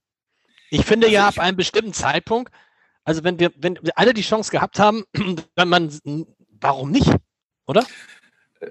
Ich 0.70 0.84
finde 0.84 1.06
also 1.06 1.14
ja 1.14 1.28
ab 1.28 1.38
einem 1.38 1.56
bestimmten 1.56 1.92
Zeitpunkt, 1.92 2.52
also 3.04 3.22
wenn 3.22 3.38
wir, 3.38 3.52
wenn 3.56 3.78
wir 3.82 3.96
alle 3.96 4.14
die 4.14 4.22
Chance 4.22 4.50
gehabt 4.50 4.80
haben, 4.80 5.04
wenn 5.54 5.68
man, 5.68 5.96
warum 6.60 6.90
nicht, 6.90 7.10
oder? 7.66 7.84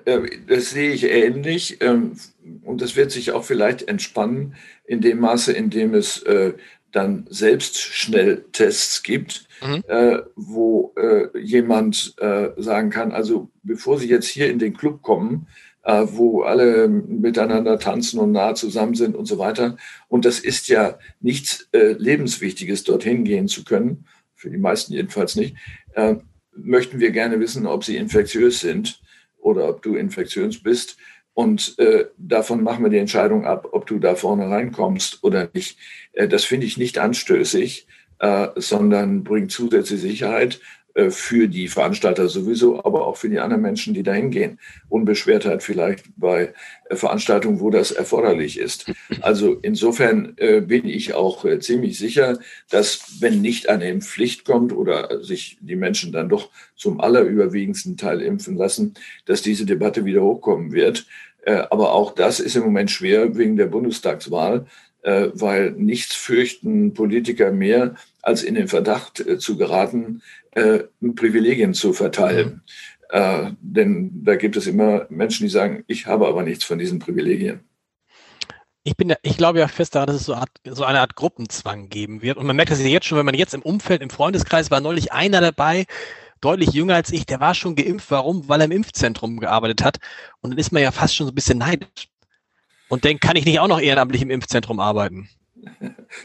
Äh, 0.06 0.22
das 0.48 0.72
sehe 0.72 0.92
ich 0.92 1.04
ähnlich 1.04 1.82
ähm, 1.82 2.18
und 2.64 2.82
das 2.82 2.96
wird 2.96 3.12
sich 3.12 3.32
auch 3.32 3.44
vielleicht 3.44 3.88
entspannen 3.88 4.56
in 4.86 5.02
dem 5.02 5.20
Maße, 5.20 5.52
in 5.52 5.70
dem 5.70 5.94
es 5.94 6.22
äh, 6.24 6.54
dann 6.92 7.26
selbst 7.30 7.80
Schnelltests 7.80 9.02
gibt, 9.04 9.48
mhm. 9.66 9.84
Äh, 9.88 10.20
wo 10.36 10.94
jemand 11.34 12.16
sagen 12.58 12.92
kann, 12.92 13.12
also 13.12 13.50
bevor 13.64 13.98
Sie 13.98 14.08
jetzt 14.08 14.28
hier 14.28 14.50
in 14.52 14.60
den 14.60 14.78
Club 14.78 15.02
kommen, 15.02 15.48
wo 15.84 16.44
alle 16.44 16.88
miteinander 16.88 17.80
tanzen 17.80 18.20
und 18.20 18.32
nah 18.32 18.54
zusammen 18.54 18.94
sind 18.94 19.16
und 19.16 19.26
so 19.26 19.40
weiter. 19.40 19.78
Und 20.08 20.26
das 20.26 20.40
ist 20.40 20.68
ja 20.68 21.00
nichts 21.20 21.68
Lebenswichtiges, 21.74 22.84
dorthin 22.84 23.24
gehen 23.24 23.48
zu 23.48 23.64
können, 23.64 24.06
für 24.36 24.52
die 24.52 24.58
meisten 24.58 24.94
jedenfalls 24.94 25.36
nicht, 25.36 25.56
möchten 26.56 27.00
wir 27.00 27.10
gerne 27.10 27.40
wissen, 27.40 27.66
ob 27.66 27.84
sie 27.84 27.98
infektiös 27.98 28.60
sind 28.60 29.02
oder 29.44 29.70
ob 29.70 29.82
du 29.82 29.96
infektiös 29.96 30.62
bist. 30.62 30.98
Und 31.34 31.78
äh, 31.80 32.06
davon 32.18 32.64
machen 32.64 32.84
wir 32.84 32.90
die 32.90 32.98
Entscheidung 32.98 33.46
ab, 33.46 33.70
ob 33.72 33.88
du 33.88 33.98
da 33.98 34.16
vorne 34.16 34.50
reinkommst 34.50 35.24
oder 35.24 35.50
nicht. 35.54 35.78
Äh, 36.14 36.28
das 36.28 36.46
finde 36.46 36.68
ich 36.68 36.78
nicht 36.78 37.00
anstößig, 37.00 37.88
äh, 38.20 38.48
sondern 38.56 39.24
bringt 39.24 39.52
zusätzliche 39.52 40.02
Sicherheit 40.02 40.60
für 41.10 41.48
die 41.48 41.68
Veranstalter 41.68 42.28
sowieso, 42.28 42.84
aber 42.86 43.08
auch 43.08 43.18
für 43.18 43.30
die 43.30 43.40
anderen 43.40 43.64
Menschen, 43.64 43.94
die 43.94 44.04
da 44.04 44.14
hingehen. 44.14 44.60
Unbeschwertheit 44.90 45.64
vielleicht 45.64 46.06
bei 46.16 46.54
äh, 46.90 46.96
Veranstaltungen, 46.96 47.60
wo 47.60 47.70
das 47.70 47.92
erforderlich 47.92 48.60
ist. 48.60 48.92
Also 49.22 49.58
insofern 49.62 50.34
äh, 50.38 50.60
bin 50.60 50.86
ich 50.86 51.14
auch 51.14 51.46
ziemlich 51.60 51.98
sicher, 51.98 52.40
dass 52.70 53.22
wenn 53.22 53.42
nicht 53.42 53.70
eine 53.70 53.90
Impfpflicht 53.90 54.44
kommt 54.44 54.74
oder 54.74 55.24
sich 55.24 55.58
die 55.62 55.78
Menschen 55.78 56.12
dann 56.12 56.28
doch 56.28 56.50
zum 56.76 57.00
allerüberwiegendsten 57.00 57.96
Teil 57.96 58.22
impfen 58.22 58.58
lassen, 58.58 58.96
dass 59.26 59.42
diese 59.42 59.66
Debatte 59.66 60.04
wieder 60.04 60.22
hochkommen 60.22 60.74
wird. 60.74 61.06
Aber 61.46 61.94
auch 61.94 62.16
das 62.16 62.40
ist 62.40 62.56
im 62.56 62.64
Moment 62.64 62.90
schwer 62.90 63.36
wegen 63.38 63.56
der 63.58 63.68
Bundestagswahl, 63.68 64.66
weil 65.04 65.72
nichts 65.72 66.16
fürchten 66.16 66.94
Politiker 66.94 67.52
mehr, 67.52 67.96
als 68.22 68.42
in 68.42 68.56
den 68.56 68.70
Verdacht 68.70 69.24
zu 69.40 69.58
geraten, 69.58 70.22
äh, 70.52 70.84
Privilegien 71.16 71.74
zu 71.74 71.94
verteilen. 71.94 72.48
Mhm. 72.48 72.62
Äh, 73.10 73.52
denn 73.62 74.24
da 74.24 74.36
gibt 74.36 74.58
es 74.58 74.68
immer 74.68 75.06
Menschen, 75.10 75.44
die 75.44 75.50
sagen, 75.50 75.84
ich 75.88 76.08
habe 76.08 76.28
aber 76.28 76.44
nichts 76.44 76.64
von 76.64 76.80
diesen 76.80 77.00
Privilegien. 77.00 77.60
Ich, 78.84 78.98
bin, 78.98 79.14
ich 79.22 79.38
glaube 79.38 79.60
ja 79.60 79.68
fest 79.68 79.96
daran, 79.96 80.08
dass 80.08 80.18
es 80.18 80.26
so, 80.26 80.34
Art, 80.34 80.50
so, 80.68 80.84
eine 80.84 81.00
Art 81.00 81.16
Gruppenzwang 81.16 81.90
geben 81.90 82.22
wird. 82.22 82.38
Und 82.38 82.46
man 82.46 82.56
merkt 82.56 82.72
das 82.72 82.82
ja 82.82 82.88
jetzt 82.88 83.06
schon, 83.06 83.18
wenn 83.18 83.26
man 83.26 83.36
jetzt 83.36 83.54
im 83.54 83.62
Umfeld, 83.62 84.02
im 84.02 84.10
Freundeskreis 84.10 84.72
war 84.72 84.82
neulich 84.82 85.14
einer 85.14 85.42
dabei, 85.42 85.86
deutlich 86.42 86.72
jünger 86.72 86.96
als 86.96 87.12
ich, 87.12 87.26
der 87.26 87.40
war 87.40 87.56
schon 87.56 87.76
geimpft. 87.76 88.12
Warum? 88.12 88.50
Weil 88.50 88.62
er 88.62 88.66
im 88.66 88.72
Impfzentrum 88.72 89.40
gearbeitet 89.40 89.84
hat. 89.84 90.00
Und 90.42 90.52
dann 90.52 90.58
ist 90.58 90.72
man 90.72 90.82
ja 90.82 90.92
fast 90.92 91.16
schon 91.16 91.28
so 91.28 91.32
ein 91.32 91.36
bisschen 91.36 91.60
neidisch. 91.60 92.10
Und 92.94 93.04
denkt, 93.04 93.24
kann 93.24 93.36
ich 93.36 93.44
nicht 93.44 93.60
auch 93.60 93.68
noch 93.68 93.82
ehrenamtlich 93.82 94.22
im 94.22 94.30
Impfzentrum 94.30 94.80
arbeiten? 94.80 95.28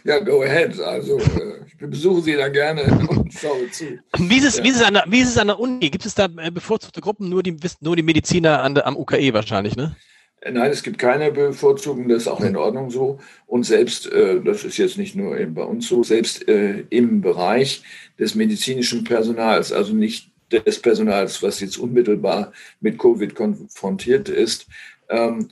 Ja, 0.05 0.19
go 0.19 0.43
ahead. 0.43 0.79
Also 0.79 1.19
äh, 1.19 1.65
ich 1.67 1.79
besuche 1.79 2.21
Sie 2.21 2.35
da 2.35 2.49
gerne 2.49 2.83
und 3.09 3.33
schaue 3.33 3.71
zu. 3.71 3.99
Wie 4.19 4.37
ist 4.37 4.45
es, 4.45 4.59
ja. 4.59 4.65
wie 4.65 4.69
ist 4.69 4.77
es, 4.77 4.83
an, 4.83 4.93
der, 4.93 5.05
wie 5.09 5.21
ist 5.21 5.31
es 5.31 5.39
an 5.39 5.47
der 5.47 5.59
Uni? 5.59 5.89
Gibt 5.89 6.05
es 6.05 6.15
da 6.15 6.27
äh, 6.27 6.51
bevorzugte 6.51 7.01
Gruppen? 7.01 7.31
Nur 7.31 7.43
die, 7.43 7.57
nur 7.81 7.97
die 7.97 8.03
Mediziner 8.03 8.63
an 8.63 8.75
der, 8.75 8.87
am 8.87 8.99
UKE 8.99 9.33
wahrscheinlich, 9.33 9.77
ne? 9.77 9.97
Äh, 10.43 10.53
nein, 10.53 10.71
es 10.71 10.83
gibt 10.83 10.99
keine 10.99 11.33
Bevorzugung, 11.33 12.07
das 12.07 12.25
ist 12.25 12.29
auch 12.29 12.43
in 12.43 12.55
Ordnung 12.55 12.91
so. 12.91 13.19
Und 13.47 13.65
selbst, 13.65 14.11
das 14.45 14.65
ist 14.65 14.77
jetzt 14.77 14.99
nicht 14.99 15.17
nur 15.17 15.39
bei 15.47 15.63
uns 15.63 15.89
so, 15.89 16.03
selbst 16.03 16.43
im 16.43 17.23
Bereich 17.23 17.83
des 18.19 18.35
medizinischen 18.35 19.05
Personals, 19.05 19.73
also 19.73 19.95
nicht 19.95 20.31
des 20.53 20.81
Personals, 20.81 21.43
was 21.43 21.61
jetzt 21.61 21.79
unmittelbar 21.79 22.53
mit 22.83 22.99
Covid 22.99 23.35
konfrontiert 23.35 24.29
ist, 24.29 24.67
ähm, 25.09 25.49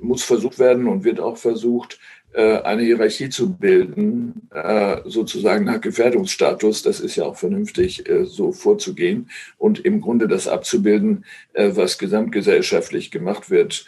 muss 0.00 0.24
versucht 0.24 0.58
werden 0.58 0.86
und 0.88 1.04
wird 1.04 1.20
auch 1.20 1.36
versucht, 1.36 1.98
äh, 2.34 2.60
eine 2.60 2.82
Hierarchie 2.82 3.30
zu 3.30 3.54
bilden, 3.56 4.48
äh, 4.54 4.98
sozusagen 5.06 5.64
nach 5.64 5.80
Gefährdungsstatus. 5.80 6.82
Das 6.82 7.00
ist 7.00 7.16
ja 7.16 7.24
auch 7.24 7.36
vernünftig, 7.36 8.06
äh, 8.06 8.26
so 8.26 8.52
vorzugehen 8.52 9.30
und 9.56 9.78
im 9.80 10.02
Grunde 10.02 10.28
das 10.28 10.46
abzubilden, 10.46 11.24
was 11.54 11.98
gesamtgesellschaftlich 11.98 13.10
gemacht 13.10 13.50
wird. 13.50 13.86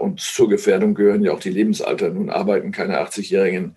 Und 0.00 0.20
zur 0.20 0.48
Gefährdung 0.48 0.94
gehören 0.94 1.22
ja 1.22 1.32
auch 1.32 1.40
die 1.40 1.50
Lebensalter. 1.50 2.10
Nun 2.10 2.30
arbeiten 2.30 2.72
keine 2.72 3.00
80-jährigen 3.00 3.76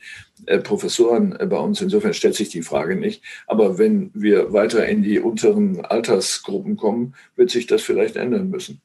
Professoren 0.64 1.38
bei 1.50 1.58
uns. 1.58 1.82
Insofern 1.82 2.14
stellt 2.14 2.36
sich 2.36 2.50
die 2.50 2.62
Frage 2.62 2.96
nicht. 2.96 3.24
Aber 3.46 3.78
wenn 3.78 4.12
wir 4.14 4.54
weiter 4.54 4.88
in 4.88 5.04
die 5.04 5.20
unteren 5.20 5.84
Altersgruppen 5.84 6.78
kommen, 6.78 7.16
wird 7.36 7.50
sich 7.50 7.68
das 7.68 7.82
vielleicht 7.82 8.16
ändern 8.16 8.50
müssen. 8.50 8.82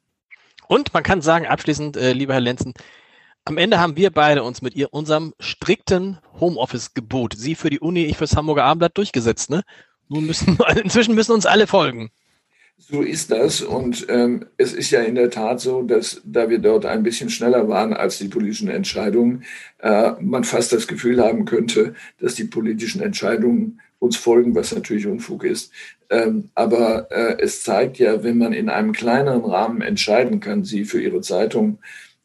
Und 0.68 0.92
man 0.94 1.02
kann 1.02 1.22
sagen, 1.22 1.46
abschließend, 1.46 1.96
lieber 1.96 2.34
Herr 2.34 2.40
Lenzen, 2.40 2.74
am 3.48 3.58
Ende 3.58 3.78
haben 3.78 3.96
wir 3.96 4.10
beide 4.10 4.42
uns 4.42 4.60
mit 4.60 4.74
ihr, 4.74 4.92
unserem 4.92 5.32
strikten 5.38 6.18
Homeoffice-Gebot, 6.40 7.34
Sie 7.36 7.54
für 7.54 7.70
die 7.70 7.78
Uni, 7.78 8.04
ich 8.04 8.16
fürs 8.16 8.34
Hamburger 8.34 8.64
Abendblatt 8.64 8.98
durchgesetzt. 8.98 9.50
Ne? 9.50 9.62
Nun 10.08 10.26
müssen, 10.26 10.58
inzwischen 10.82 11.14
müssen 11.14 11.32
uns 11.32 11.46
alle 11.46 11.68
folgen. 11.68 12.10
So 12.76 13.02
ist 13.02 13.30
das. 13.30 13.62
Und 13.62 14.04
ähm, 14.08 14.46
es 14.56 14.72
ist 14.72 14.90
ja 14.90 15.00
in 15.00 15.14
der 15.14 15.30
Tat 15.30 15.60
so, 15.60 15.82
dass 15.82 16.20
da 16.24 16.50
wir 16.50 16.58
dort 16.58 16.84
ein 16.84 17.04
bisschen 17.04 17.30
schneller 17.30 17.68
waren 17.68 17.94
als 17.94 18.18
die 18.18 18.28
politischen 18.28 18.68
Entscheidungen, 18.68 19.44
äh, 19.78 20.12
man 20.20 20.44
fast 20.44 20.72
das 20.72 20.86
Gefühl 20.86 21.22
haben 21.22 21.44
könnte, 21.44 21.94
dass 22.18 22.34
die 22.34 22.44
politischen 22.44 23.00
Entscheidungen 23.00 23.80
uns 23.98 24.16
folgen, 24.16 24.54
was 24.54 24.74
natürlich 24.74 25.06
Unfug 25.06 25.44
ist. 25.44 25.72
Ähm, 26.10 26.50
aber 26.54 27.10
äh, 27.10 27.40
es 27.40 27.62
zeigt 27.62 27.98
ja, 27.98 28.22
wenn 28.22 28.38
man 28.38 28.52
in 28.52 28.68
einem 28.68 28.92
kleineren 28.92 29.44
Rahmen 29.44 29.80
entscheiden 29.80 30.40
kann, 30.40 30.64
Sie 30.64 30.84
für 30.84 31.00
Ihre 31.00 31.20
Zeitung 31.20 31.78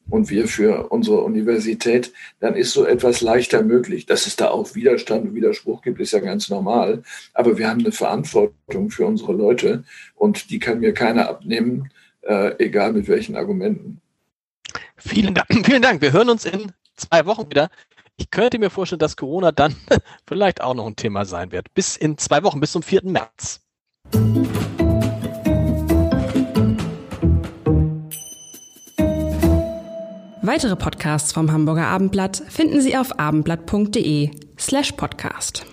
und 0.10 0.30
wir 0.30 0.48
für 0.48 0.92
unsere 0.92 1.22
Universität, 1.22 2.12
dann 2.40 2.56
ist 2.56 2.74
so 2.74 2.86
etwas 2.86 3.22
leichter 3.22 3.64
möglich. 3.64 4.06
Dass 4.06 4.28
es 4.28 4.36
da 4.36 4.50
auch 4.50 4.76
Widerstand 4.76 5.26
und 5.26 5.36
Widerspruch 5.36 5.82
gibt, 5.82 6.00
ist 6.00 6.12
ja 6.12 6.20
ganz 6.20 6.50
normal. 6.50 7.04
Aber 7.34 7.58
wir 7.58 7.70
haben 7.70 7.80
eine 7.80 7.92
Verantwortung 7.92 8.90
für 8.90 9.06
unsere 9.06 9.34
Leute 9.34 9.84
und 10.16 10.50
die 10.50 10.60
kann 10.60 10.82
mir 10.82 10.94
keiner 10.94 11.30
abnehmen, 11.30 11.90
äh, 12.22 12.54
egal 12.64 12.94
mit 12.94 13.08
welchen 13.08 13.36
Argumenten. 13.36 14.02
Vielen 14.98 15.34
Dank. 15.34 15.48
Vielen 15.66 15.82
Dank. 15.82 16.02
Wir 16.02 16.14
hören 16.14 16.30
uns 16.30 16.46
in 16.46 16.72
zwei 16.96 17.26
Wochen 17.26 17.50
wieder. 17.50 17.70
Ich 18.18 18.30
könnte 18.30 18.60
mir 18.60 18.70
vorstellen, 18.70 19.00
dass 19.00 19.16
Corona 19.16 19.52
dann 19.52 19.76
vielleicht 20.28 20.62
auch 20.62 20.74
noch 20.74 20.86
ein 20.88 20.96
Thema 20.96 21.26
sein 21.26 21.52
wird. 21.52 21.74
Bis 21.74 21.98
in 21.98 22.18
zwei 22.18 22.44
Wochen, 22.44 22.60
bis 22.60 22.72
zum 22.72 22.84
4. 22.84 23.04
März. 23.06 23.62
Weitere 30.44 30.76
Podcasts 30.76 31.34
vom 31.34 31.52
Hamburger 31.52 31.88
Abendblatt 31.88 32.44
finden 32.50 32.82
Sie 32.82 32.98
auf 32.98 33.20
abendblatt.de 33.20 34.32
slash 34.58 34.92
podcast. 34.94 35.66